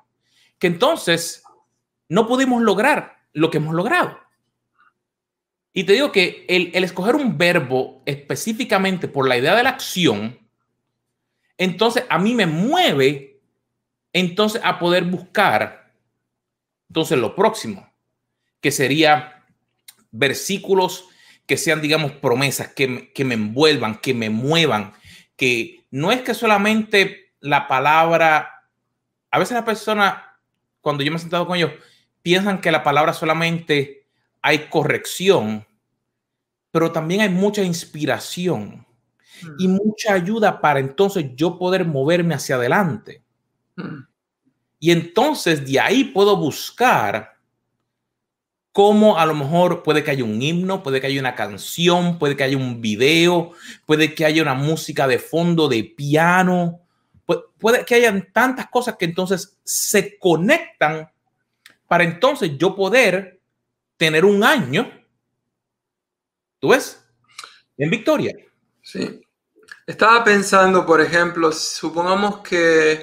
Que 0.57 0.67
entonces 0.67 1.43
no 2.07 2.27
pudimos 2.27 2.61
lograr 2.61 3.17
lo 3.33 3.49
que 3.49 3.57
hemos 3.57 3.75
logrado. 3.75 4.17
Y 5.73 5.85
te 5.85 5.93
digo 5.93 6.11
que 6.11 6.45
el, 6.49 6.71
escoger 6.83 7.15
un 7.15 7.37
verbo 7.37 8.01
específicamente 8.05 9.07
por 9.07 9.27
la 9.27 9.37
idea 9.37 9.55
de 9.55 9.63
la 9.63 9.69
acción, 9.69 10.37
entonces 11.57 12.03
a 12.09 12.17
mí 12.17 12.35
me 12.35 12.45
mueve 12.45 13.39
entonces 14.13 14.61
a 14.63 14.79
poder 14.79 15.05
buscar 15.05 15.93
entonces 16.89 17.17
lo 17.17 17.35
próximo, 17.35 17.89
que 18.59 18.71
sería 18.71 19.45
versículos 20.11 21.07
que 21.45 21.55
sean, 21.55 21.81
digamos, 21.81 22.11
promesas, 22.11 22.73
que, 22.73 23.13
que 23.13 23.23
me 23.23 23.35
envuelvan, 23.35 23.95
que 23.99 24.13
me 24.13 24.29
muevan, 24.29 24.91
que 25.37 25.85
no 25.89 26.11
es 26.11 26.21
que 26.21 26.33
solamente 26.33 27.33
la 27.39 27.69
palabra, 27.69 28.65
a 29.31 29.39
veces 29.39 29.55
la 29.55 29.63
persona, 29.63 30.37
cuando 30.81 31.03
yo 31.03 31.11
me 31.11 31.17
he 31.17 31.21
sentado 31.21 31.47
con 31.47 31.55
ellos, 31.55 31.71
piensan 32.21 32.59
que 32.59 32.71
la 32.71 32.83
palabra 32.83 33.13
solamente 33.13 34.00
hay 34.41 34.69
corrección, 34.69 35.65
pero 36.71 36.91
también 36.91 37.21
hay 37.21 37.29
mucha 37.29 37.63
inspiración 37.63 38.85
y 39.57 39.67
mm. 39.67 39.71
mucha 39.71 40.13
ayuda 40.13 40.61
para 40.61 40.79
entonces 40.79 41.31
yo 41.35 41.57
poder 41.57 41.85
moverme 41.85 42.33
hacia 42.33 42.55
adelante. 42.55 43.23
Mm. 43.75 44.03
Y 44.79 44.91
entonces 44.91 45.65
de 45.65 45.79
ahí 45.79 46.05
puedo 46.05 46.35
buscar 46.37 47.37
cómo 48.71 49.19
a 49.19 49.25
lo 49.25 49.35
mejor 49.35 49.83
puede 49.83 50.03
que 50.03 50.11
haya 50.11 50.23
un 50.23 50.41
himno, 50.41 50.81
puede 50.81 51.01
que 51.01 51.07
haya 51.07 51.19
una 51.19 51.35
canción, 51.35 52.17
puede 52.17 52.35
que 52.35 52.43
haya 52.43 52.57
un 52.57 52.81
video, 52.81 53.51
puede 53.85 54.15
que 54.15 54.25
haya 54.25 54.41
una 54.41 54.53
música 54.53 55.07
de 55.07 55.19
fondo 55.19 55.67
de 55.67 55.83
piano, 55.83 56.81
puede 57.59 57.85
que 57.85 57.95
hayan 57.95 58.31
tantas 58.33 58.69
cosas 58.69 58.95
que 58.97 59.05
entonces 59.05 59.59
se 59.63 60.17
conectan 60.17 61.11
para 61.87 62.03
entonces 62.03 62.57
yo 62.57 62.75
poder 62.75 63.40
tener 64.01 64.25
un 64.25 64.43
año, 64.43 64.91
¿tú 66.59 66.69
ves? 66.69 67.05
En 67.77 67.87
victoria. 67.91 68.33
Sí. 68.81 69.21
Estaba 69.85 70.23
pensando, 70.23 70.87
por 70.87 71.01
ejemplo, 71.01 71.51
supongamos 71.51 72.39
que 72.39 72.93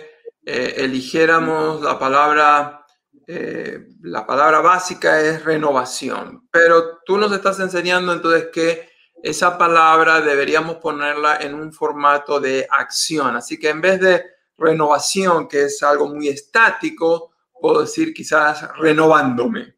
eh, 0.44 0.74
eligiéramos 0.78 1.80
la 1.82 2.00
palabra, 2.00 2.84
eh, 3.28 3.90
la 4.02 4.26
palabra 4.26 4.58
básica 4.58 5.20
es 5.20 5.44
renovación, 5.44 6.48
pero 6.50 6.98
tú 7.06 7.16
nos 7.16 7.30
estás 7.30 7.60
enseñando 7.60 8.12
entonces 8.12 8.48
que 8.52 8.88
esa 9.22 9.56
palabra 9.56 10.20
deberíamos 10.20 10.78
ponerla 10.78 11.36
en 11.36 11.54
un 11.54 11.72
formato 11.72 12.40
de 12.40 12.66
acción. 12.68 13.36
Así 13.36 13.56
que 13.56 13.68
en 13.68 13.80
vez 13.80 14.00
de 14.00 14.24
renovación, 14.56 15.46
que 15.46 15.66
es 15.66 15.80
algo 15.80 16.08
muy 16.08 16.26
estático, 16.26 17.30
puedo 17.52 17.82
decir 17.82 18.12
quizás 18.12 18.68
renovándome 18.78 19.77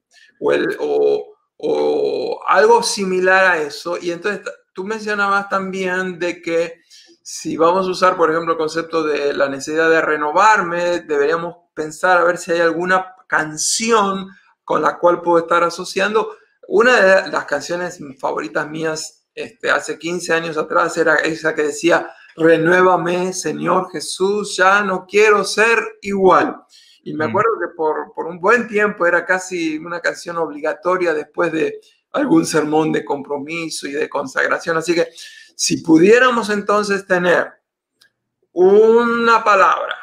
o, 0.78 1.34
o, 1.58 2.40
algo 2.46 2.82
similar 2.82 3.44
a 3.44 3.62
eso. 3.62 3.98
Y 3.98 4.10
entonces 4.10 4.42
tú 4.72 4.84
mencionabas 4.84 5.48
también 5.48 6.18
de 6.18 6.40
que 6.40 6.80
si 7.22 7.56
vamos 7.56 7.86
a 7.86 7.90
usar, 7.90 8.16
por 8.16 8.30
ejemplo, 8.30 8.52
el 8.52 8.58
concepto 8.58 9.04
de 9.04 9.32
la 9.34 9.48
necesidad 9.48 9.88
de 9.88 10.00
renovarme, 10.00 11.00
deberíamos 11.00 11.56
pensar 11.74 12.18
a 12.18 12.24
ver 12.24 12.38
si 12.38 12.52
hay 12.52 12.60
alguna 12.60 13.14
canción 13.28 14.28
con 14.64 14.82
la 14.82 14.98
cual 14.98 15.20
puedo 15.20 15.38
estar 15.38 15.62
asociando. 15.62 16.36
Una 16.66 17.00
de 17.00 17.30
las 17.30 17.44
canciones 17.44 17.98
favoritas 18.18 18.68
mías 18.68 19.26
este, 19.34 19.70
hace 19.70 19.98
15 19.98 20.32
años 20.32 20.56
atrás 20.56 20.96
era 20.96 21.16
esa 21.16 21.54
que 21.54 21.62
decía, 21.62 22.10
renuévame, 22.36 23.32
Señor 23.32 23.90
Jesús, 23.90 24.56
ya 24.56 24.82
no 24.82 25.06
quiero 25.06 25.44
ser 25.44 25.78
igual. 26.02 26.56
Y 27.02 27.14
me 27.14 27.26
mm. 27.26 27.30
acuerdo 27.30 27.50
que 27.60 27.68
por, 27.74 28.12
por, 28.14 28.26
un 28.26 28.40
buen 28.40 28.68
tiempo 28.68 29.06
era 29.06 29.24
casi 29.24 29.78
una 29.78 30.00
canción 30.00 30.36
obligatoria 30.36 31.14
después 31.14 31.52
de 31.52 31.80
algún 32.12 32.44
sermón 32.44 32.92
de 32.92 33.04
compromiso 33.04 33.86
y 33.86 33.92
de 33.92 34.08
consagración. 34.08 34.76
Así 34.76 34.94
que 34.94 35.08
si 35.54 35.78
pudiéramos 35.78 36.50
entonces 36.50 37.06
tener 37.06 37.52
una 38.52 39.44
palabra, 39.44 39.94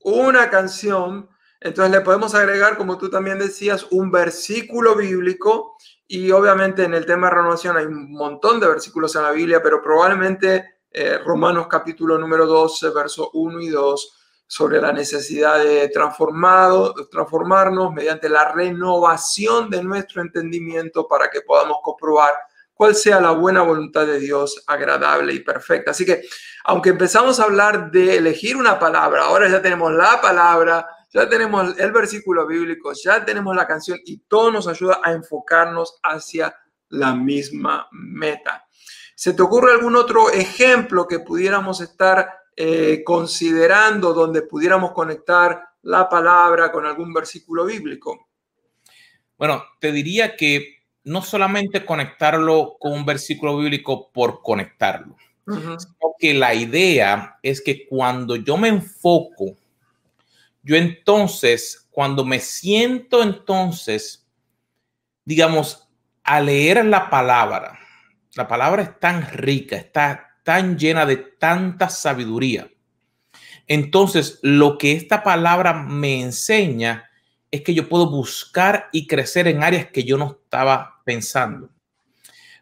una 0.00 0.50
canción, 0.50 1.28
entonces 1.60 1.92
le 1.92 2.00
podemos 2.00 2.34
agregar, 2.34 2.76
como 2.76 2.98
tú 2.98 3.08
también 3.08 3.38
decías, 3.38 3.86
un 3.90 4.10
versículo 4.10 4.96
bíblico 4.96 5.76
y 6.06 6.30
obviamente 6.30 6.84
en 6.84 6.94
el 6.94 7.06
tema 7.06 7.28
de 7.28 7.36
renovación 7.36 7.76
hay 7.76 7.86
un 7.86 8.12
montón 8.12 8.60
de 8.60 8.68
versículos 8.68 9.14
en 9.16 9.22
la 9.22 9.30
Biblia, 9.30 9.62
pero 9.62 9.82
probablemente 9.82 10.80
eh, 10.90 11.18
Romanos 11.24 11.66
capítulo 11.68 12.18
número 12.18 12.46
12, 12.46 12.90
verso 12.90 13.30
1 13.32 13.60
y 13.60 13.68
2 13.68 14.23
sobre 14.46 14.80
la 14.80 14.92
necesidad 14.92 15.58
de 15.58 15.88
transformado, 15.88 16.94
transformarnos 17.10 17.92
mediante 17.92 18.28
la 18.28 18.52
renovación 18.52 19.70
de 19.70 19.82
nuestro 19.82 20.22
entendimiento 20.22 21.08
para 21.08 21.30
que 21.30 21.40
podamos 21.40 21.78
comprobar 21.82 22.34
cuál 22.74 22.94
sea 22.94 23.20
la 23.20 23.30
buena 23.30 23.62
voluntad 23.62 24.06
de 24.06 24.18
Dios, 24.18 24.62
agradable 24.66 25.32
y 25.32 25.40
perfecta. 25.40 25.92
Así 25.92 26.04
que, 26.04 26.22
aunque 26.64 26.90
empezamos 26.90 27.40
a 27.40 27.44
hablar 27.44 27.90
de 27.90 28.16
elegir 28.16 28.56
una 28.56 28.78
palabra, 28.78 29.24
ahora 29.24 29.48
ya 29.48 29.62
tenemos 29.62 29.92
la 29.92 30.20
palabra, 30.20 30.86
ya 31.12 31.28
tenemos 31.28 31.78
el 31.78 31.92
versículo 31.92 32.46
bíblico, 32.46 32.92
ya 32.92 33.24
tenemos 33.24 33.54
la 33.54 33.66
canción 33.66 33.98
y 34.04 34.18
todo 34.26 34.50
nos 34.50 34.66
ayuda 34.66 35.00
a 35.02 35.12
enfocarnos 35.12 36.00
hacia 36.02 36.54
la 36.88 37.14
misma 37.14 37.88
meta. 37.92 38.66
¿Se 39.14 39.32
te 39.32 39.42
ocurre 39.42 39.72
algún 39.72 39.94
otro 39.94 40.30
ejemplo 40.30 41.06
que 41.06 41.20
pudiéramos 41.20 41.80
estar 41.80 42.43
eh, 42.56 43.02
considerando 43.04 44.12
donde 44.12 44.42
pudiéramos 44.42 44.92
conectar 44.92 45.60
la 45.82 46.08
palabra 46.08 46.70
con 46.70 46.86
algún 46.86 47.12
versículo 47.12 47.64
bíblico? 47.64 48.28
Bueno, 49.36 49.64
te 49.80 49.92
diría 49.92 50.36
que 50.36 50.84
no 51.04 51.22
solamente 51.22 51.84
conectarlo 51.84 52.76
con 52.78 52.92
un 52.92 53.04
versículo 53.04 53.58
bíblico 53.58 54.10
por 54.12 54.40
conectarlo, 54.42 55.16
sino 55.46 56.14
que 56.18 56.32
la 56.32 56.54
idea 56.54 57.38
es 57.42 57.60
que 57.60 57.86
cuando 57.86 58.36
yo 58.36 58.56
me 58.56 58.68
enfoco, 58.68 59.56
yo 60.62 60.76
entonces, 60.76 61.88
cuando 61.90 62.24
me 62.24 62.40
siento 62.40 63.22
entonces, 63.22 64.26
digamos, 65.24 65.86
a 66.22 66.40
leer 66.40 66.84
la 66.86 67.10
palabra, 67.10 67.78
la 68.34 68.48
palabra 68.48 68.82
es 68.82 68.98
tan 68.98 69.30
rica, 69.30 69.76
está 69.76 70.33
tan 70.44 70.78
llena 70.78 71.04
de 71.06 71.16
tanta 71.16 71.88
sabiduría. 71.88 72.70
Entonces, 73.66 74.38
lo 74.42 74.78
que 74.78 74.92
esta 74.92 75.22
palabra 75.22 75.72
me 75.72 76.20
enseña 76.20 77.10
es 77.50 77.62
que 77.62 77.74
yo 77.74 77.88
puedo 77.88 78.10
buscar 78.10 78.88
y 78.92 79.06
crecer 79.06 79.48
en 79.48 79.62
áreas 79.62 79.86
que 79.86 80.04
yo 80.04 80.18
no 80.18 80.38
estaba 80.42 81.00
pensando. 81.04 81.70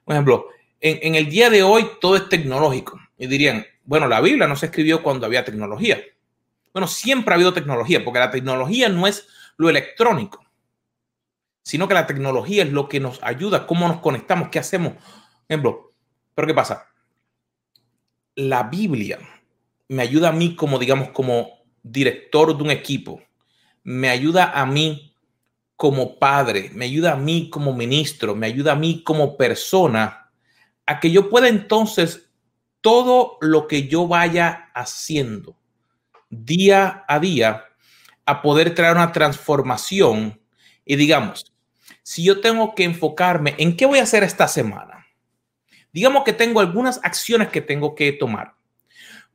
Por 0.04 0.14
ejemplo, 0.14 0.46
en, 0.80 1.14
el 1.14 1.28
día 1.28 1.50
de 1.50 1.62
hoy 1.62 1.88
todo 2.00 2.16
es 2.16 2.28
tecnológico. 2.28 3.00
Y 3.18 3.26
dirían, 3.26 3.66
bueno, 3.84 4.06
la 4.06 4.20
Biblia 4.20 4.46
no 4.46 4.56
se 4.56 4.66
escribió 4.66 5.02
cuando 5.02 5.26
había 5.26 5.44
tecnología. 5.44 6.00
Bueno, 6.72 6.86
siempre 6.86 7.32
ha 7.32 7.36
habido 7.36 7.52
tecnología, 7.52 8.04
porque 8.04 8.18
la 8.18 8.30
tecnología 8.30 8.88
no 8.88 9.06
es 9.06 9.26
lo 9.56 9.68
electrónico, 9.68 10.44
sino 11.62 11.86
que 11.86 11.94
la 11.94 12.06
tecnología 12.06 12.62
es 12.62 12.72
lo 12.72 12.88
que 12.88 13.00
nos 13.00 13.22
ayuda, 13.22 13.66
cómo 13.66 13.86
nos 13.88 14.00
conectamos, 14.00 14.48
qué 14.48 14.58
hacemos. 14.58 14.94
ejemplo, 15.48 15.92
pero 16.34 16.46
¿qué 16.46 16.54
pasa? 16.54 16.91
La 18.34 18.64
Biblia 18.64 19.18
me 19.88 20.02
ayuda 20.02 20.30
a 20.30 20.32
mí 20.32 20.56
como, 20.56 20.78
digamos, 20.78 21.10
como 21.10 21.64
director 21.82 22.56
de 22.56 22.62
un 22.62 22.70
equipo 22.70 23.20
me 23.84 24.08
ayuda 24.08 24.52
a 24.52 24.66
mí 24.66 25.14
como 25.76 26.18
padre, 26.18 26.70
me 26.74 26.84
ayuda 26.84 27.12
a 27.12 27.16
mí 27.16 27.50
como 27.50 27.72
ministro, 27.72 28.34
me 28.34 28.46
ayuda 28.46 28.72
a 28.72 28.76
mí 28.76 29.02
como 29.02 29.36
persona, 29.36 30.30
a 30.86 31.00
que 31.00 31.10
yo 31.10 31.28
pueda 31.28 31.48
entonces 31.48 32.30
todo 32.80 33.38
lo 33.40 33.66
que 33.66 33.88
yo 33.88 34.06
vaya 34.06 34.70
haciendo 34.74 35.56
día 36.30 37.04
a 37.08 37.18
día, 37.18 37.64
a 38.26 38.42
poder 38.42 38.74
traer 38.74 38.94
una 38.94 39.12
transformación. 39.12 40.40
Y 40.84 40.96
digamos, 40.96 41.52
si 42.02 42.24
yo 42.24 42.40
tengo 42.40 42.74
que 42.74 42.84
enfocarme 42.84 43.54
en 43.58 43.76
qué 43.76 43.86
voy 43.86 43.98
a 43.98 44.04
hacer 44.04 44.22
esta 44.22 44.48
semana, 44.48 44.91
digamos 45.92 46.24
que 46.24 46.32
tengo 46.32 46.60
algunas 46.60 47.00
acciones 47.04 47.48
que 47.48 47.60
tengo 47.60 47.94
que 47.94 48.12
tomar, 48.12 48.54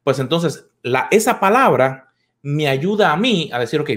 pues 0.03 0.19
entonces 0.19 0.67
la, 0.81 1.07
esa 1.11 1.39
palabra 1.39 2.11
me 2.41 2.67
ayuda 2.67 3.11
a 3.11 3.17
mí 3.17 3.49
a 3.53 3.59
decir, 3.59 3.79
ok, 3.79 3.91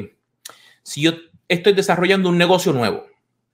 si 0.82 1.02
yo 1.02 1.12
estoy 1.48 1.72
desarrollando 1.72 2.28
un 2.28 2.38
negocio 2.38 2.72
nuevo, 2.72 3.06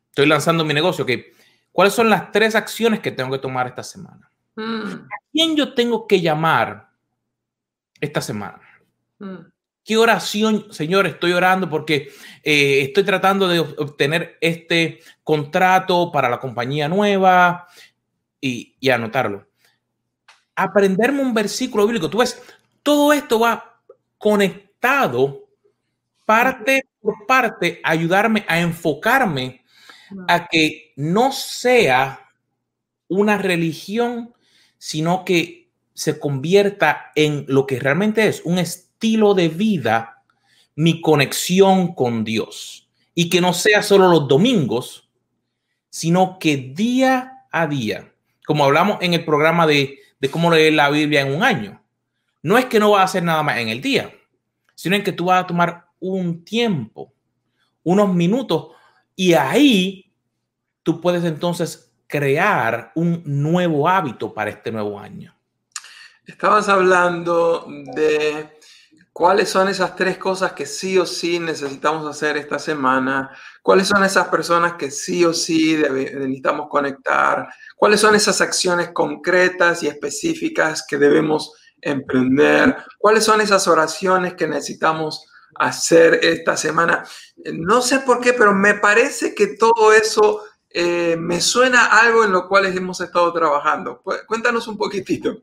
estoy 0.09 0.27
lanzando 0.27 0.65
mi 0.65 0.75
negocio, 0.75 1.05
que 1.05 1.33
¿cuáles 1.73 1.95
son 1.95 2.09
las 2.09 2.33
tres 2.33 2.55
acciones 2.55 3.01
que 3.01 3.13
tengo 3.13 3.31
que 3.31 3.39
tomar 3.39 3.67
esta 3.67 3.83
semana? 3.83 4.31
Mm. 4.55 5.05
¿A 5.05 5.17
quién 5.33 5.57
yo 5.57 5.75
tengo 5.75 6.07
que 6.07 6.21
llamar 6.21 6.89
esta 8.01 8.21
semana? 8.21 8.63
Mm. 9.19 9.37
¿Qué 9.85 9.97
oración, 9.97 10.67
Señor, 10.73 11.07
estoy 11.07 11.33
orando 11.33 11.71
porque 11.71 12.11
eh, 12.43 12.81
estoy 12.81 13.05
tratando 13.05 13.47
de 13.47 13.61
obtener 13.61 14.37
este 14.41 14.99
contrato 15.23 16.11
para 16.11 16.29
la 16.29 16.41
compañía 16.41 16.89
nueva 16.89 17.69
y, 18.41 18.77
y 18.81 18.91
anotarlo? 18.91 19.47
Aprenderme 20.55 21.23
un 21.23 21.35
versículo 21.35 21.87
bíblico. 21.87 22.11
Tú 22.11 22.19
ves, 22.19 22.43
todo 22.83 23.13
esto 23.13 23.41
va 23.41 23.81
conectado 24.19 25.47
parte 26.25 26.87
por 27.01 27.27
parte 27.27 27.81
ayudarme 27.85 28.45
a 28.49 28.61
enfocarme 28.61 29.65
a 30.29 30.49
que 30.49 30.93
no 30.97 31.33
sea 31.33 32.29
una 33.09 33.39
religión, 33.39 34.35
sino 34.79 35.25
que 35.25 35.71
se 35.95 36.19
convierta 36.19 37.13
en 37.15 37.45
lo 37.49 37.67
que 37.67 37.79
realmente 37.79 38.27
es 38.29 38.43
un 38.45 38.59
estilo 38.59 39.35
de 39.35 39.49
vida, 39.49 40.23
mi 40.75 41.01
conexión 41.01 41.95
con 41.95 42.25
Dios. 42.25 42.89
Y 43.15 43.31
que 43.31 43.41
no 43.41 43.55
sea 43.55 43.83
solo 43.83 44.09
los 44.09 44.29
domingos, 44.29 45.09
sino 45.89 46.39
que 46.39 46.57
día 46.57 47.47
a 47.51 47.67
día, 47.67 48.13
como 48.47 48.65
hablamos 48.65 48.99
en 49.03 49.13
el 49.13 49.25
programa 49.25 49.67
de, 49.67 49.99
de 50.19 50.31
cómo 50.31 50.51
leer 50.51 50.73
la 50.73 50.89
Biblia 50.89 51.21
en 51.21 51.35
un 51.35 51.43
año, 51.43 51.83
no 52.43 52.57
es 52.57 52.65
que 52.67 52.79
no 52.79 52.93
va 52.93 53.03
a 53.03 53.05
hacer 53.05 53.23
nada 53.23 53.43
más 53.43 53.59
en 53.59 53.69
el 53.69 53.83
día, 53.83 54.15
sino 54.75 54.97
en 54.97 55.03
que 55.03 55.13
tú 55.13 55.27
vas 55.27 55.43
a 55.43 55.47
tomar 55.47 55.89
un 55.99 56.45
tiempo, 56.45 57.13
unos 57.83 58.15
minutos, 58.15 58.69
y 59.17 59.35
ahí 59.35 60.13
tú 60.83 61.01
puedes 61.01 61.25
entonces 61.25 61.93
crear 62.07 62.93
un 62.95 63.23
nuevo 63.25 63.89
hábito 63.89 64.33
para 64.33 64.51
este 64.51 64.71
nuevo 64.71 64.99
año. 64.99 65.35
Estabas 66.25 66.69
hablando 66.69 67.67
de 67.95 68.56
cuáles 69.17 69.49
son 69.49 69.67
esas 69.69 69.97
tres 69.97 70.19
cosas 70.19 70.53
que 70.53 70.67
sí 70.67 70.99
o 70.99 71.07
sí 71.07 71.39
necesitamos 71.39 72.07
hacer 72.07 72.37
esta 72.37 72.59
semana, 72.59 73.31
cuáles 73.63 73.89
son 73.89 74.05
esas 74.05 74.29
personas 74.29 74.75
que 74.75 74.91
sí 74.91 75.25
o 75.25 75.33
sí 75.33 75.75
necesitamos 75.75 76.69
conectar, 76.69 77.49
cuáles 77.77 77.99
son 77.99 78.15
esas 78.15 78.43
acciones 78.43 78.91
concretas 78.91 79.83
y 79.83 79.89
específicas 79.89 80.85
que 80.87 80.99
debemos 80.99 81.55
emprender, 81.81 82.77
cuáles 82.99 83.25
son 83.25 83.41
esas 83.41 83.67
oraciones 83.69 84.35
que 84.35 84.47
necesitamos 84.47 85.25
hacer 85.55 86.21
esta 86.23 86.55
semana. 86.59 87.03
No 87.55 87.81
sé 87.81 88.01
por 88.01 88.21
qué, 88.21 88.35
pero 88.35 88.53
me 88.53 88.75
parece 88.75 89.35
que 89.35 89.47
todo 89.47 89.95
eso 89.95 90.43
eh, 90.69 91.17
me 91.19 91.41
suena 91.41 91.87
algo 91.87 92.23
en 92.23 92.33
lo 92.33 92.47
cual 92.47 92.67
hemos 92.67 93.01
estado 93.01 93.33
trabajando. 93.33 94.03
Cuéntanos 94.27 94.69
un 94.69 94.77
poquitito. 94.77 95.39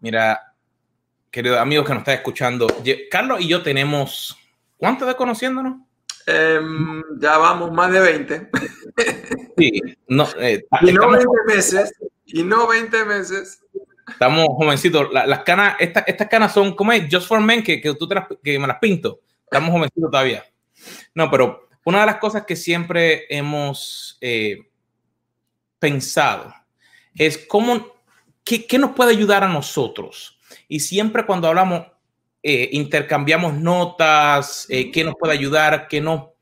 Mira, 0.00 0.49
queridos 1.30 1.58
amigos 1.58 1.86
que 1.86 1.92
nos 1.92 2.00
están 2.00 2.16
escuchando, 2.16 2.66
Carlos 3.10 3.40
y 3.40 3.48
yo 3.48 3.62
tenemos, 3.62 4.36
¿cuánto 4.76 5.06
de 5.06 5.14
conociéndonos? 5.14 5.76
Em, 6.26 7.02
ya 7.18 7.38
vamos 7.38 7.72
más 7.72 7.90
de 7.92 8.00
20. 8.00 8.50
Sí, 9.56 9.80
no, 10.08 10.28
eh, 10.38 10.64
y 10.82 10.92
no 10.92 11.10
20 11.10 11.26
meses, 11.46 11.94
y 12.26 12.42
no 12.42 12.66
20 12.66 13.04
meses. 13.04 13.62
Estamos 14.08 14.46
jovencitos. 14.48 15.08
las 15.12 15.40
canas, 15.44 15.76
estas 15.78 16.28
canas 16.28 16.52
son, 16.52 16.74
¿cómo 16.74 16.92
es? 16.92 17.04
Just 17.10 17.28
for 17.28 17.40
Men, 17.40 17.62
que, 17.62 17.80
que 17.80 17.94
tú 17.94 18.08
te 18.08 18.16
las, 18.16 18.26
que 18.42 18.58
me 18.58 18.66
las 18.66 18.78
pinto. 18.78 19.20
Estamos 19.44 19.70
jovencitos 19.70 20.10
todavía. 20.10 20.44
No, 21.14 21.30
pero 21.30 21.68
una 21.84 22.00
de 22.00 22.06
las 22.06 22.16
cosas 22.16 22.44
que 22.44 22.56
siempre 22.56 23.26
hemos 23.28 24.18
eh, 24.20 24.68
pensado 25.78 26.52
es 27.14 27.38
cómo, 27.38 27.86
qué, 28.44 28.66
qué, 28.66 28.78
nos 28.78 28.92
puede 28.92 29.12
ayudar 29.12 29.44
a 29.44 29.48
nosotros. 29.48 30.39
Y 30.68 30.80
siempre 30.80 31.26
cuando 31.26 31.48
hablamos, 31.48 31.86
eh, 32.42 32.70
intercambiamos 32.72 33.54
notas, 33.54 34.66
eh, 34.68 34.90
qué 34.90 35.04
nos 35.04 35.14
puede 35.18 35.32
ayudar, 35.34 35.88
qué 35.88 36.00
no. 36.00 36.34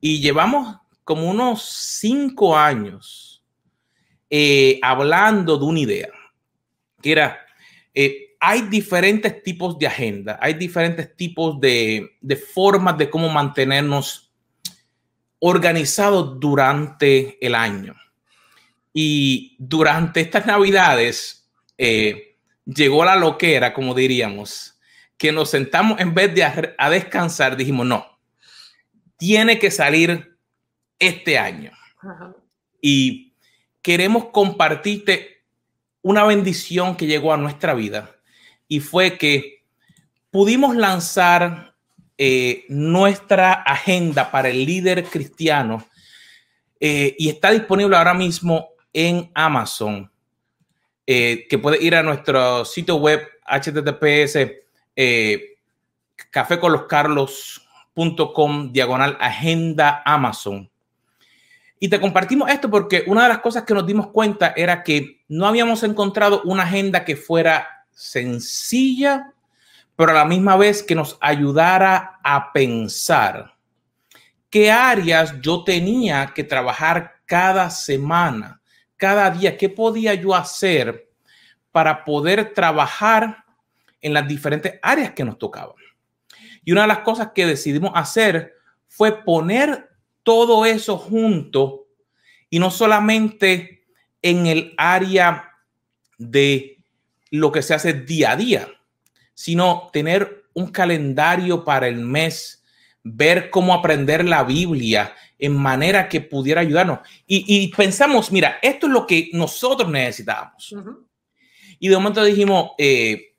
Y 0.00 0.20
llevamos 0.20 0.76
como 1.04 1.28
unos 1.30 1.62
cinco 1.64 2.56
años 2.56 3.26
hablando 4.82 5.58
de 5.58 5.64
una 5.64 5.80
idea 5.80 6.08
que 7.00 7.12
era, 7.12 7.40
eh, 7.94 8.36
hay 8.38 8.62
diferentes 8.62 9.42
tipos 9.42 9.78
de 9.78 9.86
agenda, 9.86 10.38
hay 10.40 10.54
diferentes 10.54 11.14
tipos 11.16 11.60
de, 11.60 12.16
de 12.20 12.36
formas 12.36 12.96
de 12.98 13.10
cómo 13.10 13.28
mantenernos 13.28 14.32
organizados 15.38 16.38
durante 16.38 17.44
el 17.44 17.54
año. 17.54 17.94
Y 18.92 19.56
durante 19.58 20.20
estas 20.20 20.46
navidades 20.46 21.50
eh, 21.78 22.29
llegó 22.74 23.04
la 23.04 23.16
loquera, 23.16 23.72
como 23.72 23.94
diríamos, 23.94 24.78
que 25.16 25.32
nos 25.32 25.50
sentamos 25.50 26.00
en 26.00 26.14
vez 26.14 26.34
de 26.34 26.44
a, 26.44 26.90
descansar, 26.90 27.56
dijimos, 27.56 27.86
no, 27.86 28.06
tiene 29.16 29.58
que 29.58 29.70
salir 29.70 30.36
este 30.98 31.38
año. 31.38 31.72
Y 32.80 33.34
queremos 33.82 34.26
compartirte 34.26 35.42
una 36.02 36.24
bendición 36.24 36.96
que 36.96 37.06
llegó 37.06 37.32
a 37.32 37.36
nuestra 37.36 37.74
vida 37.74 38.10
y 38.66 38.80
fue 38.80 39.18
que 39.18 39.64
pudimos 40.30 40.76
lanzar 40.76 41.74
eh, 42.16 42.64
nuestra 42.68 43.52
agenda 43.52 44.30
para 44.30 44.48
el 44.48 44.64
líder 44.64 45.04
cristiano 45.04 45.86
eh, 46.78 47.14
y 47.18 47.28
está 47.28 47.50
disponible 47.50 47.96
ahora 47.96 48.14
mismo 48.14 48.70
en 48.92 49.30
Amazon, 49.34 50.09
eh, 51.12 51.48
que 51.48 51.58
puede 51.58 51.82
ir 51.82 51.96
a 51.96 52.04
nuestro 52.04 52.64
sitio 52.64 52.94
web 52.94 53.20
https 53.44 54.38
eh, 54.94 55.56
caféconloscarlos.com 56.30 58.70
diagonal 58.70 59.18
agenda 59.20 60.02
Amazon. 60.04 60.70
Y 61.80 61.88
te 61.88 61.98
compartimos 61.98 62.48
esto 62.48 62.70
porque 62.70 63.02
una 63.08 63.24
de 63.24 63.30
las 63.30 63.40
cosas 63.40 63.64
que 63.64 63.74
nos 63.74 63.84
dimos 63.84 64.10
cuenta 64.10 64.54
era 64.56 64.84
que 64.84 65.24
no 65.26 65.48
habíamos 65.48 65.82
encontrado 65.82 66.42
una 66.44 66.62
agenda 66.62 67.04
que 67.04 67.16
fuera 67.16 67.80
sencilla, 67.90 69.32
pero 69.96 70.12
a 70.12 70.14
la 70.14 70.24
misma 70.24 70.56
vez 70.56 70.80
que 70.80 70.94
nos 70.94 71.18
ayudara 71.20 72.20
a 72.22 72.52
pensar 72.52 73.56
qué 74.48 74.70
áreas 74.70 75.40
yo 75.40 75.64
tenía 75.64 76.30
que 76.32 76.44
trabajar 76.44 77.16
cada 77.26 77.68
semana, 77.68 78.59
cada 79.00 79.30
día, 79.30 79.56
qué 79.56 79.70
podía 79.70 80.12
yo 80.12 80.34
hacer 80.34 81.10
para 81.72 82.04
poder 82.04 82.52
trabajar 82.52 83.44
en 84.02 84.12
las 84.12 84.28
diferentes 84.28 84.78
áreas 84.82 85.12
que 85.12 85.24
nos 85.24 85.38
tocaban. 85.38 85.74
Y 86.64 86.72
una 86.72 86.82
de 86.82 86.88
las 86.88 86.98
cosas 86.98 87.30
que 87.34 87.46
decidimos 87.46 87.92
hacer 87.94 88.54
fue 88.88 89.24
poner 89.24 89.88
todo 90.22 90.66
eso 90.66 90.98
junto 90.98 91.86
y 92.50 92.58
no 92.58 92.70
solamente 92.70 93.86
en 94.20 94.46
el 94.46 94.74
área 94.76 95.50
de 96.18 96.84
lo 97.30 97.50
que 97.52 97.62
se 97.62 97.72
hace 97.72 97.94
día 97.94 98.32
a 98.32 98.36
día, 98.36 98.68
sino 99.32 99.88
tener 99.94 100.44
un 100.52 100.66
calendario 100.66 101.64
para 101.64 101.88
el 101.88 102.00
mes, 102.00 102.59
ver 103.02 103.50
cómo 103.50 103.74
aprender 103.74 104.24
la 104.24 104.44
Biblia 104.44 105.14
en 105.38 105.56
manera 105.56 106.08
que 106.08 106.20
pudiera 106.20 106.60
ayudarnos. 106.60 107.00
Y, 107.26 107.72
pensamos, 107.74 108.30
mira, 108.30 108.58
esto 108.60 108.86
es 108.86 108.92
lo 108.92 109.06
que 109.06 109.30
nosotros 109.32 109.90
necesitábamos. 109.90 110.74
Y 111.78 111.88
de 111.88 111.96
momento 111.96 112.22
dijimos, 112.22 112.72
eh, 112.78 113.34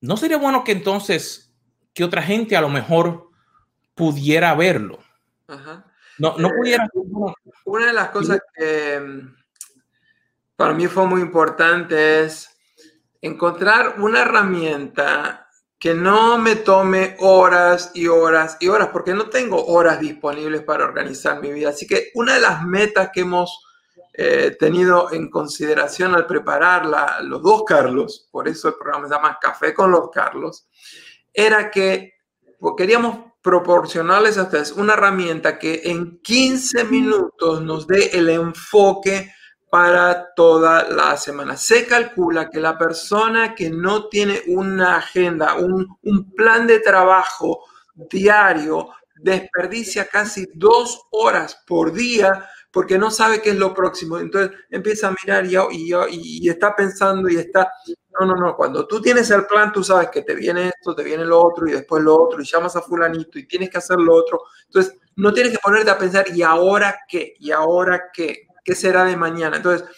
¿no 0.00 0.16
sería 0.16 0.38
bueno 0.38 0.64
que 0.64 0.72
entonces 0.72 1.52
que 1.94 2.04
otra 2.04 2.22
gente 2.22 2.56
a 2.56 2.60
lo 2.60 2.68
mejor 2.68 3.30
pudiera 3.94 4.54
verlo? 4.54 4.98
No, 6.18 6.36
no 6.36 6.48
eh, 6.48 6.52
pudiera. 6.56 6.88
Una 7.64 7.86
de 7.86 7.92
las 7.92 8.08
cosas 8.08 8.40
que 8.54 8.98
mm, 9.00 9.36
para 10.56 10.74
mí 10.74 10.86
fue 10.88 11.06
muy 11.06 11.20
importante 11.20 12.24
es 12.24 12.48
encontrar 13.20 14.00
una 14.00 14.22
herramienta 14.22 15.41
que 15.82 15.94
no 15.94 16.38
me 16.38 16.54
tome 16.54 17.16
horas 17.18 17.90
y 17.92 18.06
horas 18.06 18.56
y 18.60 18.68
horas, 18.68 18.90
porque 18.92 19.14
no 19.14 19.28
tengo 19.28 19.66
horas 19.66 19.98
disponibles 19.98 20.62
para 20.62 20.84
organizar 20.84 21.40
mi 21.40 21.52
vida. 21.52 21.70
Así 21.70 21.88
que 21.88 22.12
una 22.14 22.34
de 22.34 22.40
las 22.40 22.62
metas 22.62 23.10
que 23.12 23.22
hemos 23.22 23.66
eh, 24.12 24.56
tenido 24.60 25.12
en 25.12 25.28
consideración 25.28 26.14
al 26.14 26.28
preparar 26.28 26.86
los 27.24 27.42
dos 27.42 27.64
Carlos, 27.64 28.28
por 28.30 28.46
eso 28.46 28.68
el 28.68 28.74
programa 28.74 29.08
se 29.08 29.14
llama 29.14 29.38
Café 29.40 29.74
con 29.74 29.90
los 29.90 30.08
Carlos, 30.10 30.68
era 31.34 31.68
que 31.68 32.12
queríamos 32.76 33.32
proporcionarles 33.42 34.38
a 34.38 34.44
ustedes 34.44 34.70
una 34.70 34.92
herramienta 34.92 35.58
que 35.58 35.80
en 35.86 36.20
15 36.22 36.84
minutos 36.84 37.60
nos 37.60 37.88
dé 37.88 38.10
el 38.12 38.28
enfoque 38.28 39.32
para 39.72 40.34
toda 40.34 40.86
la 40.90 41.16
semana. 41.16 41.56
Se 41.56 41.86
calcula 41.86 42.50
que 42.50 42.60
la 42.60 42.76
persona 42.76 43.54
que 43.54 43.70
no 43.70 44.06
tiene 44.08 44.42
una 44.48 44.98
agenda, 44.98 45.54
un, 45.54 45.98
plan 46.36 46.66
de 46.66 46.80
trabajo 46.80 47.64
diario, 47.94 48.90
desperdicia 49.16 50.04
casi 50.04 50.46
dos 50.52 51.06
horas 51.10 51.62
por 51.66 51.90
día 51.90 52.46
porque 52.70 52.98
no 52.98 53.10
sabe 53.10 53.40
qué 53.40 53.48
es 53.48 53.56
lo 53.56 53.72
próximo. 53.72 54.18
Entonces 54.18 54.54
empieza 54.68 55.08
a 55.08 55.14
mirar 55.24 55.46
y, 55.46 55.56
y, 55.56 56.44
y, 56.44 56.50
está 56.50 56.76
pensando 56.76 57.30
y 57.30 57.36
está... 57.36 57.72
No, 58.20 58.26
no, 58.26 58.34
no. 58.34 58.54
Cuando 58.54 58.86
tú 58.86 59.00
tienes 59.00 59.30
el 59.30 59.46
plan, 59.46 59.72
tú 59.72 59.82
sabes 59.82 60.10
que 60.10 60.20
te 60.20 60.34
viene 60.34 60.68
esto, 60.68 60.94
te 60.94 61.02
viene 61.02 61.24
lo 61.24 61.42
otro 61.42 61.66
y 61.66 61.72
después 61.72 62.02
lo 62.02 62.22
otro 62.22 62.42
y 62.42 62.44
llamas 62.44 62.76
a 62.76 62.82
fulanito 62.82 63.38
y 63.38 63.46
tienes 63.46 63.70
que 63.70 63.78
hacer 63.78 63.96
lo 63.96 64.16
otro. 64.16 64.42
Entonces 64.66 64.98
no 65.16 65.32
tienes 65.32 65.52
que 65.52 65.60
ponerte 65.60 65.90
a 65.90 65.96
pensar, 65.96 66.26
¿y 66.28 66.42
ahora 66.42 66.94
qué? 67.08 67.36
¿Y 67.38 67.52
ahora 67.52 68.10
qué? 68.12 68.48
¿Qué 68.64 68.74
será 68.74 69.04
de 69.04 69.16
mañana? 69.16 69.56
Entonces, 69.56 69.88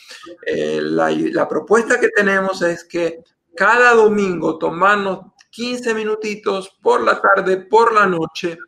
eh, 0.47 0.81
la, 0.83 1.49
propuesta 1.49 2.01
que 2.01 2.09
tenemos 2.09 2.63
es 2.63 2.85
que 2.85 3.23
cada 3.55 3.93
domingo 3.95 4.59
tomarnos 4.59 5.33
15 5.51 5.95
minutitos 5.95 6.77
por 6.83 7.03
la 7.03 7.21
tarde, 7.21 7.59
por 7.59 7.93
la 7.93 8.07
noche, 8.07 8.59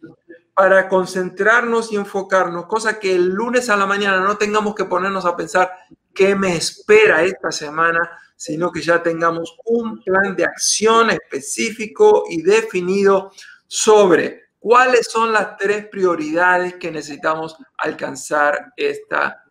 para 0.54 0.88
concentrarnos 0.88 1.92
y 1.92 1.96
enfocarnos, 1.96 2.66
cosa 2.66 2.98
que 2.98 3.14
el 3.14 3.28
lunes 3.28 3.68
a 3.68 3.76
la 3.76 3.86
mañana 3.86 4.20
no 4.20 4.36
tengamos 4.36 4.74
que 4.74 4.84
ponernos 4.84 5.26
a 5.26 5.36
pensar 5.36 5.70
qué 6.14 6.34
me 6.34 6.56
espera 6.56 7.22
esta 7.22 7.50
semana, 7.50 8.10
sino 8.36 8.70
que 8.70 8.80
ya 8.80 9.02
tengamos 9.02 9.56
un 9.64 10.02
plan 10.02 10.36
de 10.36 10.44
acción 10.44 11.10
específico 11.10 12.24
y 12.28 12.42
definido 12.42 13.32
sobre 13.66 14.50
cuáles 14.58 15.06
son 15.10 15.32
las 15.32 15.56
tres 15.56 15.86
prioridades 15.88 16.74
que 16.74 16.90
necesitamos 16.90 17.56
alcanzar 17.78 18.72
esta 18.76 19.18
semana. 19.18 19.45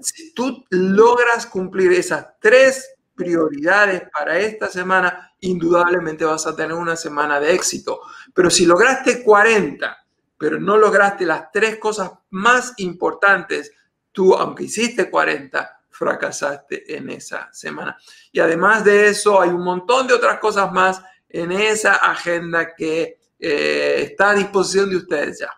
Si 0.00 0.32
tú 0.32 0.64
logras 0.70 1.46
cumplir 1.46 1.92
esas 1.92 2.26
tres 2.40 2.94
prioridades 3.14 4.02
para 4.10 4.38
esta 4.38 4.68
semana, 4.68 5.32
indudablemente 5.40 6.24
vas 6.24 6.46
a 6.46 6.56
tener 6.56 6.72
una 6.72 6.96
semana 6.96 7.38
de 7.38 7.52
éxito. 7.52 8.00
Pero 8.32 8.48
si 8.48 8.64
lograste 8.64 9.22
40, 9.22 9.96
pero 10.38 10.58
no 10.58 10.78
lograste 10.78 11.26
las 11.26 11.52
tres 11.52 11.78
cosas 11.78 12.12
más 12.30 12.74
importantes, 12.78 13.72
tú, 14.12 14.34
aunque 14.34 14.64
hiciste 14.64 15.10
40, 15.10 15.80
fracasaste 15.90 16.96
en 16.96 17.10
esa 17.10 17.52
semana. 17.52 17.98
Y 18.32 18.40
además 18.40 18.84
de 18.84 19.08
eso, 19.08 19.40
hay 19.40 19.50
un 19.50 19.64
montón 19.64 20.06
de 20.06 20.14
otras 20.14 20.38
cosas 20.38 20.72
más 20.72 21.02
en 21.28 21.52
esa 21.52 21.96
agenda 21.96 22.74
que 22.74 23.18
eh, 23.38 23.96
está 24.10 24.30
a 24.30 24.34
disposición 24.34 24.88
de 24.88 24.96
ustedes 24.96 25.40
ya. 25.40 25.50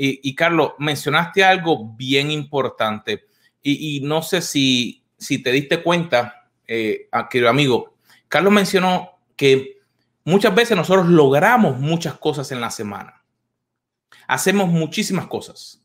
Y, 0.00 0.36
Carlos, 0.36 0.74
mencionaste 0.78 1.42
algo 1.42 1.92
bien 1.96 2.30
importante 2.30 3.26
y, 3.60 4.00
no 4.04 4.22
sé 4.22 4.40
si, 4.40 5.02
si, 5.16 5.42
te 5.42 5.50
diste 5.50 5.82
cuenta, 5.82 6.48
eh, 6.68 7.08
querido 7.28 7.50
amigo, 7.50 7.96
Carlos 8.28 8.52
mencionó 8.52 9.18
que 9.34 9.80
muchas 10.22 10.54
veces 10.54 10.76
nosotros 10.76 11.08
logramos 11.08 11.80
muchas 11.80 12.16
cosas 12.16 12.52
en 12.52 12.60
la 12.60 12.70
semana. 12.70 13.24
Hacemos 14.28 14.68
muchísimas 14.68 15.26
cosas, 15.26 15.82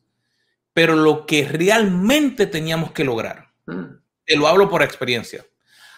pero 0.72 0.94
lo 0.94 1.26
que 1.26 1.48
realmente 1.48 2.46
teníamos 2.46 2.92
que 2.92 3.02
lograr, 3.02 3.50
mm. 3.66 3.96
te 4.26 4.36
lo 4.36 4.46
hablo 4.46 4.70
por 4.70 4.84
experiencia. 4.84 5.44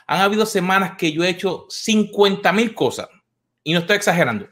Han 0.07 0.23
habido 0.23 0.47
semanas 0.47 0.93
que 0.97 1.13
yo 1.13 1.23
he 1.23 1.29
hecho 1.29 1.67
50 1.69 2.51
mil 2.55 2.75
cosas 2.75 3.09
y 3.63 3.75
no 3.75 3.81
estoy 3.81 3.97
exagerando 3.97 4.49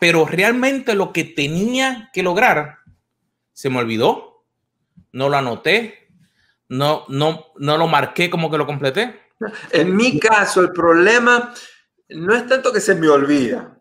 pero 0.00 0.24
realmente 0.24 0.94
lo 0.94 1.12
que 1.12 1.24
tenía 1.24 2.10
que 2.12 2.22
lograr 2.22 2.78
se 3.52 3.68
me 3.68 3.78
olvidó, 3.78 4.46
no 5.12 5.28
lo 5.28 5.36
anoté, 5.36 6.08
no, 6.70 7.04
no, 7.08 7.52
no 7.56 7.76
lo 7.76 7.86
marqué 7.86 8.30
como 8.30 8.50
que 8.50 8.56
lo 8.56 8.66
completé. 8.66 9.20
En 9.70 9.94
mi 9.94 10.18
caso, 10.18 10.62
el 10.62 10.72
problema 10.72 11.52
no 12.08 12.34
es 12.34 12.46
tanto 12.46 12.72
que 12.72 12.80
se 12.80 12.94
me 12.94 13.08
olvida. 13.08 13.78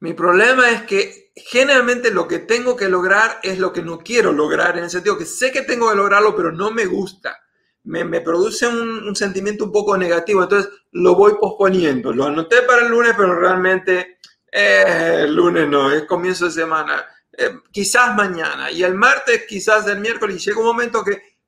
Mi 0.00 0.12
problema 0.12 0.70
es 0.70 0.82
que 0.82 1.32
generalmente 1.34 2.10
lo 2.10 2.28
que 2.28 2.40
tengo 2.40 2.76
que 2.76 2.88
lograr 2.88 3.40
es 3.42 3.58
lo 3.58 3.72
que 3.72 3.82
no 3.82 3.98
quiero 3.98 4.32
lograr, 4.32 4.76
en 4.76 4.84
el 4.84 4.90
sentido 4.90 5.16
que 5.16 5.24
sé 5.24 5.50
que 5.50 5.62
tengo 5.62 5.88
que 5.88 5.96
lograrlo, 5.96 6.36
pero 6.36 6.52
no 6.52 6.70
me 6.70 6.84
gusta. 6.84 7.38
Me, 7.84 8.04
me 8.04 8.20
produce 8.20 8.66
un, 8.66 9.08
un, 9.08 9.16
sentimiento 9.16 9.64
un 9.64 9.72
poco 9.72 9.96
negativo, 9.96 10.42
entonces 10.42 10.70
lo 10.92 11.14
voy 11.14 11.32
posponiendo. 11.40 12.12
Lo 12.12 12.26
anoté 12.26 12.62
para 12.62 12.82
el 12.82 12.88
lunes, 12.88 13.14
pero 13.16 13.34
realmente 13.34 14.17
eh, 14.52 15.22
el 15.24 15.34
lunes 15.34 15.68
no, 15.68 15.90
es 15.90 16.04
comienzo 16.04 16.46
de 16.46 16.50
semana. 16.52 17.06
Eh, 17.32 17.60
quizás 17.70 18.14
mañana. 18.16 18.70
Y 18.70 18.82
el 18.82 18.94
martes, 18.94 19.44
quizás 19.46 19.86
el 19.86 20.00
miércoles. 20.00 20.36
Y 20.36 20.48
llega 20.48 20.60
un 20.60 20.66
momento 20.66 21.04
que 21.04 21.38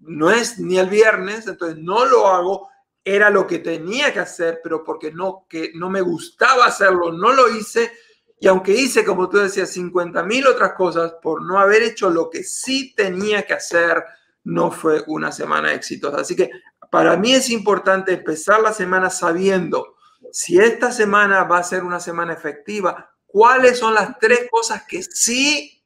no 0.00 0.30
es 0.30 0.58
ni 0.58 0.78
el 0.78 0.88
viernes, 0.88 1.46
entonces 1.46 1.78
no 1.78 2.04
lo 2.04 2.28
hago. 2.28 2.68
Era 3.04 3.30
lo 3.30 3.46
que 3.46 3.58
tenía 3.58 4.12
que 4.12 4.20
hacer, 4.20 4.60
pero 4.62 4.84
porque 4.84 5.12
no, 5.12 5.46
que 5.48 5.72
no 5.74 5.88
me 5.90 6.00
gustaba 6.00 6.66
hacerlo, 6.66 7.12
no 7.12 7.32
lo 7.32 7.48
hice. 7.54 7.92
Y 8.40 8.46
aunque 8.46 8.72
hice, 8.72 9.04
como 9.04 9.28
tú 9.28 9.38
decías, 9.38 9.70
50 9.70 10.22
mil 10.22 10.46
otras 10.46 10.74
cosas, 10.74 11.14
por 11.22 11.42
no 11.42 11.58
haber 11.58 11.82
hecho 11.82 12.10
lo 12.10 12.30
que 12.30 12.44
sí 12.44 12.94
tenía 12.94 13.44
que 13.44 13.54
hacer, 13.54 14.04
no 14.44 14.70
fue 14.70 15.02
una 15.08 15.32
semana 15.32 15.72
exitosa. 15.72 16.20
Así 16.20 16.36
que 16.36 16.50
para 16.90 17.16
mí 17.16 17.34
es 17.34 17.50
importante 17.50 18.12
empezar 18.12 18.60
la 18.60 18.72
semana 18.72 19.10
sabiendo 19.10 19.97
si 20.32 20.58
esta 20.58 20.92
semana 20.92 21.44
va 21.44 21.58
a 21.58 21.64
ser 21.64 21.84
una 21.84 22.00
semana 22.00 22.32
efectiva, 22.32 23.14
¿cuáles 23.26 23.78
son 23.78 23.94
las 23.94 24.18
tres 24.18 24.48
cosas 24.50 24.84
que 24.84 25.02
sí 25.02 25.82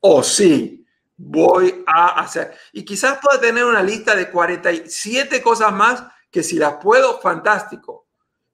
o 0.00 0.22
sí 0.22 0.86
voy 1.16 1.84
a 1.86 2.20
hacer? 2.20 2.54
Y 2.72 2.84
quizás 2.84 3.18
pueda 3.20 3.40
tener 3.40 3.64
una 3.64 3.82
lista 3.82 4.14
de 4.14 4.30
47 4.30 5.42
cosas 5.42 5.72
más 5.72 6.04
que 6.30 6.42
si 6.42 6.56
las 6.56 6.74
puedo, 6.74 7.20
fantástico. 7.20 8.06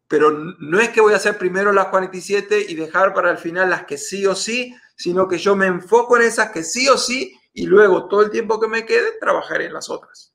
Pero 0.07 0.31
no 0.31 0.81
es 0.81 0.89
que 0.91 1.01
voy 1.01 1.13
a 1.13 1.17
hacer 1.17 1.39
primero 1.39 1.73
las 1.73 1.87
47 1.87 2.67
y 2.69 2.75
dejar 2.75 3.15
para 3.15 3.31
el 3.31 3.39
final 3.39 3.71
las 3.71 3.85
que 3.85 3.97
sí 3.97 4.27
o 4.27 4.35
sí, 4.35 4.75
sino 4.97 5.29
que 5.29 5.39
yo 5.39 5.55
me 5.57 5.67
enfoco 5.67 6.17
en 6.17 6.25
esas 6.25 6.51
que 6.51 6.65
sí 6.65 6.89
o 6.89 6.99
sí 6.99 7.41
y 7.53 7.67
luego 7.67 8.09
todo 8.09 8.23
el 8.23 8.31
tiempo 8.31 8.61
que 8.61 8.69
me 8.69 8.85
quede 8.85 9.19
trabajaré 9.21 9.67
en 9.67 9.75
las 9.75 9.89
otras. 9.89 10.30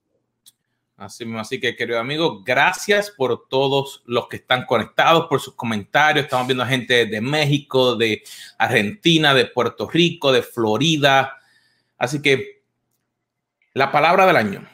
Así, 0.98 1.26
así 1.38 1.60
que, 1.60 1.76
querido 1.76 2.00
amigo, 2.00 2.42
gracias 2.42 3.12
por 3.12 3.50
todos 3.50 4.02
los 4.06 4.30
que 4.30 4.38
están 4.38 4.66
conectados, 4.66 5.28
por 5.28 5.42
sus 5.42 5.54
comentarios. 5.54 6.24
Estamos 6.24 6.48
viendo 6.48 6.66
gente 6.66 7.06
de 7.06 7.20
México, 7.20 7.96
de 7.96 8.24
Argentina, 8.58 9.34
de 9.34 9.46
Puerto 9.46 9.90
Rico, 9.90 10.32
de 10.32 10.42
Florida. 10.42 11.38
Así 11.98 12.22
que 12.22 12.64
la 13.74 13.92
palabra 13.92 14.26
del 14.26 14.38
año. 14.38 14.66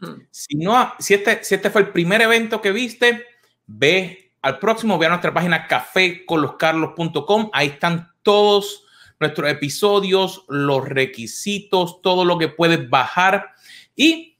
Hmm. 0.00 0.20
Si, 0.30 0.54
no, 0.56 0.92
si, 0.98 1.14
este, 1.14 1.42
si 1.42 1.54
este 1.54 1.70
fue 1.70 1.80
el 1.80 1.88
primer 1.88 2.20
evento 2.20 2.60
que 2.60 2.70
viste, 2.70 3.24
ve 3.66 4.32
al 4.42 4.58
próximo, 4.58 4.98
ve 4.98 5.06
a 5.06 5.10
nuestra 5.10 5.32
página 5.32 5.66
caféconloscarlos.com. 5.66 7.50
Ahí 7.54 7.68
están 7.68 8.12
todos 8.22 8.84
nuestros 9.18 9.50
episodios, 9.50 10.44
los 10.48 10.86
requisitos, 10.86 12.02
todo 12.02 12.26
lo 12.26 12.38
que 12.38 12.48
puedes 12.48 12.88
bajar 12.90 13.54
y 13.96 14.37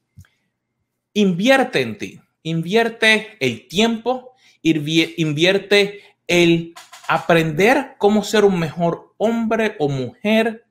invierte 1.13 1.81
en 1.81 1.99
ti, 1.99 2.21
invierte 2.43 3.37
el 3.41 3.69
tiempo, 3.69 4.35
invierte 4.63 6.03
el 6.27 6.75
aprender 7.09 7.95
cómo 7.99 8.23
ser 8.23 8.45
un 8.45 8.59
mejor 8.59 9.15
hombre 9.17 9.77
o 9.79 9.89
mujer, 9.89 10.67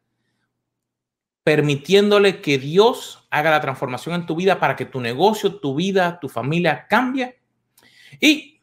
permitiéndole 1.43 2.41
que 2.41 2.57
Dios 2.57 3.27
haga 3.31 3.51
la 3.51 3.61
transformación 3.61 4.15
en 4.15 4.25
tu 4.25 4.35
vida 4.35 4.59
para 4.59 4.75
que 4.75 4.85
tu 4.85 4.99
negocio, 4.99 5.59
tu 5.59 5.75
vida, 5.75 6.19
tu 6.19 6.29
familia 6.29 6.85
cambie. 6.89 7.39
Y 8.19 8.61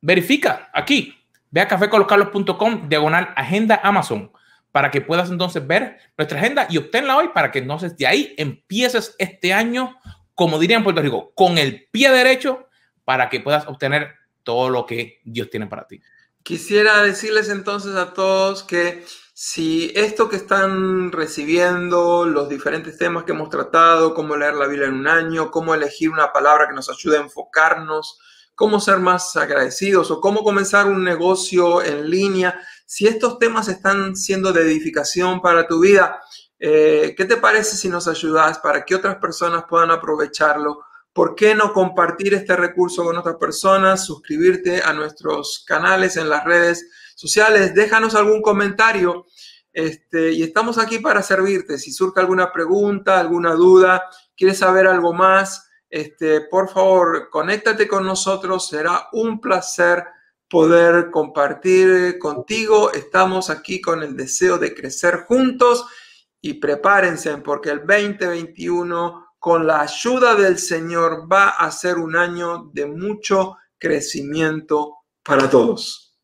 verifica 0.00 0.70
aquí, 0.72 1.14
ve 1.50 1.60
a 1.60 1.68
cafécoloscarlos.com, 1.68 2.88
diagonal 2.88 3.32
agenda 3.36 3.80
Amazon, 3.82 4.30
para 4.72 4.90
que 4.90 5.00
puedas 5.00 5.30
entonces 5.30 5.66
ver 5.66 5.98
nuestra 6.16 6.38
agenda 6.38 6.66
y 6.68 6.78
obténla 6.78 7.16
hoy 7.16 7.28
para 7.34 7.50
que 7.50 7.60
entonces 7.60 7.96
de 7.96 8.06
ahí 8.06 8.34
empieces 8.36 9.14
este 9.18 9.52
año 9.52 9.96
como 10.40 10.58
dirían 10.58 10.78
en 10.78 10.84
Puerto 10.84 11.02
Rico, 11.02 11.32
con 11.34 11.58
el 11.58 11.86
pie 11.90 12.10
derecho 12.10 12.66
para 13.04 13.28
que 13.28 13.40
puedas 13.40 13.68
obtener 13.68 14.14
todo 14.42 14.70
lo 14.70 14.86
que 14.86 15.20
Dios 15.22 15.50
tiene 15.50 15.66
para 15.66 15.86
ti. 15.86 16.00
Quisiera 16.42 17.02
decirles 17.02 17.50
entonces 17.50 17.94
a 17.94 18.14
todos 18.14 18.62
que 18.62 19.04
si 19.34 19.92
esto 19.94 20.30
que 20.30 20.36
están 20.36 21.12
recibiendo, 21.12 22.24
los 22.24 22.48
diferentes 22.48 22.96
temas 22.96 23.24
que 23.24 23.32
hemos 23.32 23.50
tratado, 23.50 24.14
cómo 24.14 24.34
leer 24.34 24.54
la 24.54 24.66
Biblia 24.66 24.88
en 24.88 24.94
un 24.94 25.08
año, 25.08 25.50
cómo 25.50 25.74
elegir 25.74 26.08
una 26.08 26.32
palabra 26.32 26.68
que 26.68 26.74
nos 26.74 26.88
ayude 26.88 27.18
a 27.18 27.20
enfocarnos, 27.20 28.18
cómo 28.54 28.80
ser 28.80 28.96
más 28.96 29.36
agradecidos 29.36 30.10
o 30.10 30.22
cómo 30.22 30.42
comenzar 30.42 30.86
un 30.86 31.04
negocio 31.04 31.82
en 31.82 32.08
línea, 32.08 32.58
si 32.86 33.06
estos 33.06 33.38
temas 33.38 33.68
están 33.68 34.16
siendo 34.16 34.54
de 34.54 34.62
edificación 34.62 35.42
para 35.42 35.66
tu 35.66 35.80
vida, 35.80 36.18
eh, 36.62 37.14
¿Qué 37.16 37.24
te 37.24 37.38
parece 37.38 37.74
si 37.74 37.88
nos 37.88 38.06
ayudas 38.06 38.58
para 38.58 38.84
que 38.84 38.94
otras 38.94 39.16
personas 39.16 39.64
puedan 39.66 39.90
aprovecharlo? 39.90 40.84
¿Por 41.10 41.34
qué 41.34 41.54
no 41.54 41.72
compartir 41.72 42.34
este 42.34 42.54
recurso 42.54 43.02
con 43.02 43.16
otras 43.16 43.36
personas? 43.36 44.04
Suscribirte 44.04 44.82
a 44.82 44.92
nuestros 44.92 45.64
canales 45.66 46.18
en 46.18 46.28
las 46.28 46.44
redes 46.44 46.86
sociales. 47.16 47.74
Déjanos 47.74 48.14
algún 48.14 48.42
comentario. 48.42 49.26
Este, 49.72 50.32
y 50.32 50.42
estamos 50.42 50.76
aquí 50.76 50.98
para 50.98 51.22
servirte. 51.22 51.78
Si 51.78 51.92
surge 51.92 52.20
alguna 52.20 52.52
pregunta, 52.52 53.18
alguna 53.18 53.54
duda, 53.54 54.02
quieres 54.36 54.58
saber 54.58 54.86
algo 54.86 55.14
más, 55.14 55.66
este, 55.88 56.42
por 56.42 56.68
favor, 56.68 57.30
conéctate 57.30 57.88
con 57.88 58.04
nosotros. 58.04 58.68
Será 58.68 59.08
un 59.12 59.40
placer 59.40 60.04
poder 60.46 61.10
compartir 61.10 62.18
contigo. 62.18 62.92
Estamos 62.92 63.48
aquí 63.48 63.80
con 63.80 64.02
el 64.02 64.14
deseo 64.14 64.58
de 64.58 64.74
crecer 64.74 65.24
juntos 65.26 65.86
y 66.40 66.54
prepárense 66.54 67.36
porque 67.38 67.70
el 67.70 67.86
2021 67.86 69.34
con 69.38 69.66
la 69.66 69.80
ayuda 69.80 70.34
del 70.34 70.58
Señor 70.58 71.30
va 71.30 71.50
a 71.50 71.70
ser 71.70 71.96
un 71.96 72.16
año 72.16 72.70
de 72.72 72.86
mucho 72.86 73.56
crecimiento 73.78 74.98
para 75.22 75.48
todos. 75.48 76.14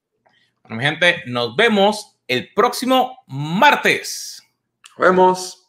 Bueno, 0.63 0.77
mi 0.77 0.85
gente, 0.85 1.23
nos 1.27 1.57
vemos 1.57 2.19
el 2.29 2.53
próximo 2.55 3.25
martes. 3.27 4.43
Nos 4.99 5.09
vemos. 5.09 5.66